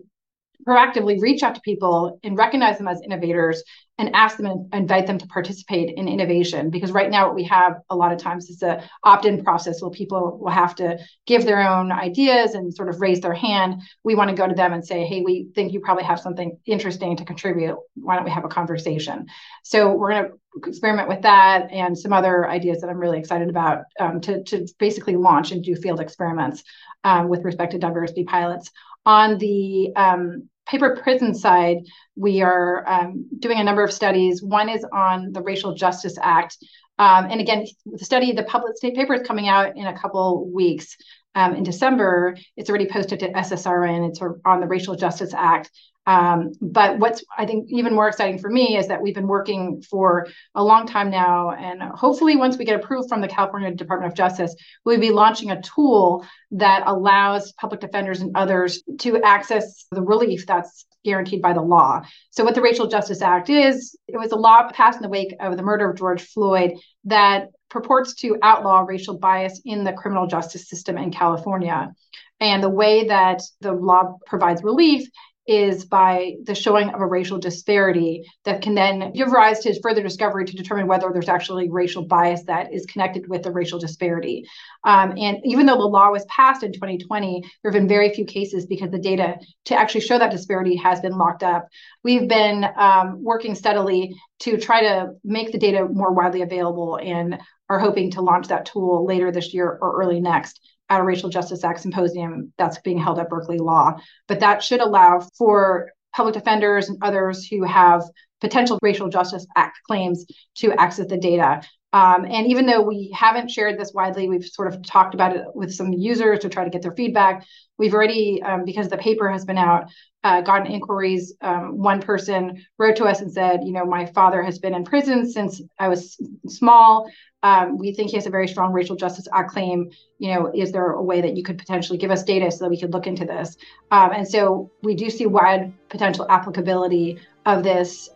proactively 0.67 1.21
reach 1.21 1.43
out 1.43 1.57
to 1.57 1.61
people 1.61 2.21
and 2.23 2.39
recognize 2.39 2.79
them 2.79 2.89
as 2.89 3.03
innovators 3.03 3.65
and 3.99 4.15
ask 4.15 4.37
them 4.37 4.47
and 4.47 4.69
invite 4.73 5.07
them 5.07 5.19
to 5.19 5.27
participate 5.27 5.97
in 5.97 6.07
innovation. 6.07 6.71
Because 6.71 6.93
right 6.93 7.11
now 7.11 7.27
what 7.27 7.35
we 7.35 7.45
have 7.45 7.81
a 7.89 7.97
lot 7.97 8.13
of 8.13 8.19
times 8.19 8.51
is 8.51 8.63
a 8.63 8.83
opt-in 9.05 9.43
process 9.43 9.81
where 9.81 9.91
people 9.91 10.39
will 10.39 10.51
have 10.51 10.75
to 10.77 10.99
give 11.27 11.45
their 11.45 11.67
own 11.67 11.91
ideas 11.91 12.55
and 12.55 12.75
sort 12.75 12.89
of 12.89 13.01
raise 13.01 13.21
their 13.21 13.33
hand. 13.33 13.83
We 14.05 14.15
want 14.15 14.31
to 14.31 14.37
go 14.37 14.47
to 14.47 14.55
them 14.55 14.73
and 14.73 14.87
say 14.87 15.05
hey 15.05 15.23
we 15.23 15.49
think 15.55 15.73
you 15.73 15.81
probably 15.81 16.05
have 16.05 16.21
something 16.21 16.59
interesting 16.67 17.17
to 17.17 17.25
contribute. 17.25 17.77
Why 17.95 18.17
don't 18.17 18.25
we 18.25 18.31
have 18.31 18.45
a 18.45 18.49
conversation? 18.49 19.27
So 19.63 19.95
we're 19.95 20.11
going 20.11 20.25
to 20.25 20.69
experiment 20.69 21.09
with 21.09 21.23
that 21.23 21.71
and 21.71 21.99
some 21.99 22.15
other 22.15 22.49
ideas 22.49 22.81
that 22.81 22.89
i'm 22.89 22.97
really 22.97 23.19
excited 23.19 23.51
about 23.51 23.85
um, 24.01 24.23
to, 24.23 24.43
to 24.45 24.67
basically 24.79 25.15
launch 25.15 25.53
and 25.53 25.63
do 25.63 25.77
field 25.77 26.01
experiments 26.01 26.65
um, 27.05 27.29
with 27.29 27.45
respect 27.45 27.73
to 27.73 27.79
diversity 27.79 28.25
pilots. 28.25 28.71
On 29.05 29.39
the 29.39 29.93
um, 29.95 30.49
paper 30.67 30.99
prison 31.03 31.35
side, 31.35 31.79
we 32.17 32.43
are 32.43 32.87
um, 32.89 33.27
doing 33.39 33.59
a 33.59 33.65
number 33.65 33.85
of 33.85 33.93
studies. 33.93 34.43
One 34.43 34.69
is 34.69 34.85
on 34.93 35.33
the 35.33 35.41
Racial 35.41 35.75
Justice 35.75 36.19
Act. 36.21 36.57
Um, 36.99 37.27
and 37.31 37.41
again, 37.41 37.67
the 37.85 38.05
study, 38.05 38.33
the 38.33 38.45
public 38.45 38.77
state 38.77 38.95
paper 38.95 39.15
is 39.15 39.27
coming 39.27 39.49
out 39.49 39.77
in 39.77 39.87
a 39.87 39.99
couple 39.99 40.51
weeks. 40.51 40.97
Um, 41.35 41.55
in 41.55 41.63
December, 41.63 42.37
it's 42.57 42.71
already 42.71 42.87
posted 42.87 43.21
to 43.21 43.31
SSRN. 43.31 44.09
It's 44.09 44.21
on 44.45 44.61
the 44.61 44.67
Racial 44.67 44.97
Justice 44.97 45.35
Act. 45.35 45.71
Um, 46.07 46.53
but 46.61 46.99
what's 46.99 47.25
I 47.37 47.47
think 47.47 47.67
even 47.69 47.95
more 47.95 48.09
exciting 48.09 48.39
for 48.39 48.49
me 48.49 48.77
is 48.77 48.89
that 48.89 49.03
we've 49.03 49.15
been 49.15 49.27
working 49.27 49.83
for 49.83 50.29
a 50.55 50.63
long 50.63 50.87
time 50.87 51.11
now, 51.11 51.51
and 51.51 51.83
hopefully 51.83 52.37
once 52.37 52.57
we 52.57 52.65
get 52.65 52.79
approved 52.81 53.09
from 53.09 53.21
the 53.21 53.29
California 53.29 53.73
Department 53.73 54.13
of 54.13 54.17
Justice, 54.17 54.55
we'll 54.85 55.01
be 55.01 55.11
launching 55.11 55.51
a 55.51 55.61
tool 55.63 56.25
that 56.53 56.85
allows 56.87 57.53
public 57.53 57.81
defenders 57.81 58.21
and 58.21 58.37
others 58.37 58.83
to 59.01 59.21
access 59.23 59.87
the 59.91 60.03
relief 60.03 60.47
that's 60.47 60.87
guaranteed 61.05 61.43
by 61.43 61.53
the 61.53 61.63
law. 61.63 62.03
So 62.31 62.45
what 62.45 62.55
the 62.55 62.63
Racial 62.63 62.87
Justice 62.87 63.23
Act 63.23 63.51
is, 63.51 63.97
it 64.09 64.17
was 64.17 64.33
a 64.33 64.37
law 64.37 64.71
passed 64.73 64.97
in 64.97 65.03
the 65.03 65.09
wake 65.09 65.35
of 65.41 65.57
the 65.57 65.63
murder 65.63 65.91
of 65.91 65.97
George 65.97 66.23
Floyd 66.23 66.73
that 67.05 67.49
purports 67.69 68.15
to 68.15 68.39
outlaw 68.43 68.81
racial 68.81 69.19
bias 69.19 69.61
in 69.65 69.85
the 69.85 69.93
criminal 69.93 70.27
justice 70.27 70.69
system 70.69 70.99
in 70.99 71.11
California. 71.11 71.93
And 72.39 72.63
the 72.63 72.69
way 72.69 73.09
that 73.09 73.43
the 73.61 73.73
law 73.73 74.19
provides 74.27 74.63
relief 74.63 75.09
is 75.47 75.85
by 75.85 76.35
the 76.45 76.55
showing 76.55 76.91
of 76.91 77.01
a 77.01 77.07
racial 77.07 77.39
disparity 77.39 78.25
that 78.45 78.63
can 78.63 78.75
then 78.75 79.13
give 79.13 79.31
rise 79.31 79.61
to 79.61 79.81
further 79.81 80.03
discovery 80.03 80.45
to 80.45 80.57
determine 80.57 80.87
whether 80.87 81.11
there's 81.13 81.29
actually 81.29 81.71
racial 81.71 82.05
bias 82.05 82.43
that 82.45 82.73
is 82.73 82.85
connected 82.87 83.29
with 83.29 83.43
the 83.43 83.51
racial 83.51 83.79
disparity. 83.79 84.45
Um, 84.85 85.15
and 85.17 85.39
even 85.45 85.67
though 85.67 85.79
the 85.79 85.85
law 85.85 86.11
was 86.11 86.25
passed 86.27 86.63
in 86.63 86.73
2020, 86.73 87.43
there 87.63 87.71
have 87.71 87.81
been 87.81 87.89
very 87.89 88.13
few 88.13 88.25
cases 88.25 88.67
because 88.67 88.91
the 88.91 88.99
data 88.99 89.37
to 89.67 89.77
actually 89.77 90.01
show 90.01 90.19
that 90.19 90.31
disparity 90.31 90.77
has 90.77 91.01
been 91.01 91.17
locked 91.17 91.43
up. 91.43 91.69
We've 92.03 92.29
been 92.29 92.67
um, 92.77 93.23
working 93.23 93.55
steadily 93.55 94.17
to 94.41 94.59
try 94.59 94.83
to 94.83 95.13
make 95.25 95.53
the 95.53 95.59
data 95.59 95.87
more 95.91 96.13
widely 96.13 96.43
available 96.43 96.99
and 97.03 97.39
are 97.69 97.79
hoping 97.79 98.13
to 98.13 98.21
launch 98.21 98.49
that 98.49 98.67
tool 98.67 99.07
later 99.07 99.33
this 99.33 99.53
year 99.55 99.79
or 99.81 100.01
early 100.01 100.21
next 100.21 100.61
at 100.89 101.01
a 101.01 101.05
Racial 101.05 101.29
Justice 101.29 101.65
Act 101.65 101.81
symposium 101.81 102.53
that's 102.59 102.79
being 102.79 102.99
held 102.99 103.19
at 103.19 103.29
Berkeley 103.29 103.59
Law. 103.59 103.97
But 104.29 104.41
that 104.41 104.63
should 104.63 104.81
allow 104.81 105.27
for 105.37 105.91
public 106.15 106.35
defenders 106.35 106.89
and 106.89 106.99
others 107.03 107.47
who 107.47 107.65
have 107.65 108.03
potential 108.41 108.79
Racial 108.83 109.09
Justice 109.09 109.47
Act 109.57 109.79
claims 109.87 110.25
to 110.57 110.73
access 110.73 111.09
the 111.09 111.17
data. 111.17 111.63
Um, 111.93 112.25
and 112.25 112.47
even 112.49 112.67
though 112.67 112.83
we 112.83 113.11
haven't 113.15 113.51
shared 113.51 113.79
this 113.79 113.93
widely, 113.95 114.29
we've 114.29 114.45
sort 114.45 114.69
of 114.69 114.83
talked 114.83 115.15
about 115.15 115.35
it 115.35 115.45
with 115.55 115.73
some 115.73 115.93
users 115.93 116.41
to 116.41 116.49
try 116.49 116.65
to 116.65 116.71
get 116.71 116.83
their 116.83 116.93
feedback. 116.93 117.47
We've 117.79 117.95
already, 117.95 118.43
um, 118.43 118.65
because 118.65 118.89
the 118.89 118.99
paper 118.99 119.31
has 119.31 119.45
been 119.45 119.59
out, 119.59 119.89
uh, 120.25 120.41
gotten 120.41 120.67
inquiries. 120.67 121.35
Um, 121.41 121.79
one 121.79 122.03
person 122.03 122.65
wrote 122.79 122.97
to 122.97 123.05
us 123.05 123.21
and 123.21 123.33
said, 123.33 123.61
you 123.65 123.73
know, 123.73 123.85
my 123.85 124.07
father 124.07 124.43
has 124.43 124.59
been 124.59 124.75
in 124.75 124.85
prison 124.85 125.31
since 125.31 125.63
I 125.79 125.89
was 125.89 126.21
small. 126.49 127.09
Um, 127.43 127.79
we 127.79 127.95
think 127.95 128.11
he 128.11 128.17
has 128.17 128.27
a 128.27 128.31
very 128.31 128.49
strong 128.49 128.73
racial 128.73 128.97
justice 128.97 129.29
claim. 129.49 129.91
You 130.19 130.35
know, 130.35 130.53
is 130.53 130.73
there 130.73 130.91
a 130.91 131.03
way 131.03 131.21
that 131.21 131.37
you 131.37 131.45
could 131.45 131.59
potentially 131.59 131.97
give 131.97 132.11
us 132.11 132.25
data 132.25 132.51
so 132.51 132.65
that 132.65 132.71
we 132.71 132.81
could 132.81 132.93
look 132.93 133.07
into 133.07 133.25
this? 133.25 133.57
Um, 133.93 134.11
and 134.11 134.27
so 134.27 134.73
we 134.83 134.97
do 134.97 135.09
see 135.11 135.27
wide 135.27 135.73
potential 135.89 136.27
applicability 136.29 137.21
of 137.45 137.63
this. 137.63 138.09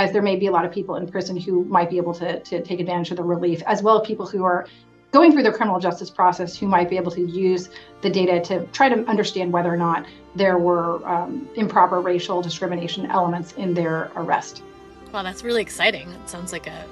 As 0.00 0.12
there 0.12 0.22
may 0.22 0.36
be 0.36 0.46
a 0.46 0.50
lot 0.50 0.64
of 0.64 0.72
people 0.72 0.96
in 0.96 1.06
prison 1.06 1.36
who 1.36 1.62
might 1.66 1.90
be 1.90 1.98
able 1.98 2.14
to, 2.14 2.40
to 2.40 2.62
take 2.62 2.80
advantage 2.80 3.10
of 3.10 3.18
the 3.18 3.22
relief, 3.22 3.62
as 3.66 3.82
well 3.82 4.00
as 4.00 4.06
people 4.06 4.26
who 4.26 4.44
are 4.44 4.66
going 5.10 5.30
through 5.30 5.42
the 5.42 5.52
criminal 5.52 5.78
justice 5.78 6.08
process 6.08 6.56
who 6.56 6.66
might 6.66 6.88
be 6.88 6.96
able 6.96 7.10
to 7.12 7.20
use 7.20 7.68
the 8.00 8.08
data 8.08 8.40
to 8.40 8.64
try 8.68 8.88
to 8.88 9.04
understand 9.04 9.52
whether 9.52 9.70
or 9.70 9.76
not 9.76 10.06
there 10.34 10.56
were 10.56 11.06
um, 11.06 11.46
improper 11.54 12.00
racial 12.00 12.40
discrimination 12.40 13.10
elements 13.10 13.52
in 13.58 13.74
their 13.74 14.10
arrest. 14.16 14.62
Well, 15.12 15.22
that's 15.22 15.44
really 15.44 15.60
exciting. 15.60 16.08
It 16.08 16.30
sounds 16.30 16.50
like 16.50 16.66
a 16.66 16.86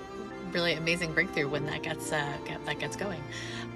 really 0.53 0.75
amazing 0.75 1.15
breakthrough 1.15 1.49
when 1.49 1.65
that 1.65 1.83
gets 1.83 2.13
uh, 2.13 2.31
get, 2.45 2.63
that 2.67 2.79
gets 2.79 2.95
going. 2.95 3.25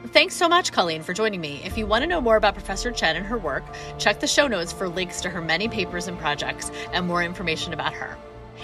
Thanks 0.09 0.35
so 0.35 0.47
much, 0.47 0.73
Colleen, 0.73 1.03
for 1.03 1.15
joining 1.15 1.41
me. 1.41 1.63
If 1.65 1.79
you 1.79 1.87
want 1.87 2.03
to 2.03 2.07
know 2.07 2.21
more 2.21 2.37
about 2.37 2.53
Professor 2.53 2.91
Chien 2.91 3.17
and 3.17 3.25
her 3.25 3.39
work, 3.39 3.65
check 3.99 4.21
the 4.21 4.27
show 4.27 4.47
notes 4.47 4.75
for 4.75 4.91
links 4.91 5.23
to 5.23 5.31
her 5.31 5.41
many 5.41 5.69
papers 5.69 6.07
and 6.07 6.19
projects 6.19 6.71
and 6.93 7.07
more 7.07 7.23
information 7.23 7.73
about 7.73 7.95
her. 7.95 8.19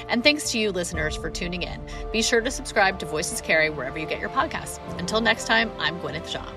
And 0.08 0.22
thanks 0.22 0.50
to 0.52 0.58
you, 0.58 0.70
listeners, 0.72 1.16
for 1.16 1.30
tuning 1.30 1.62
in. 1.62 1.80
Be 2.12 2.22
sure 2.22 2.40
to 2.40 2.50
subscribe 2.50 2.98
to 3.00 3.06
Voices 3.06 3.40
Carry 3.40 3.70
wherever 3.70 3.98
you 3.98 4.06
get 4.06 4.20
your 4.20 4.30
podcasts. 4.30 4.78
Until 4.98 5.20
next 5.20 5.46
time, 5.46 5.70
I'm 5.78 5.98
Gwyneth 6.00 6.28
Shaw. 6.28 6.48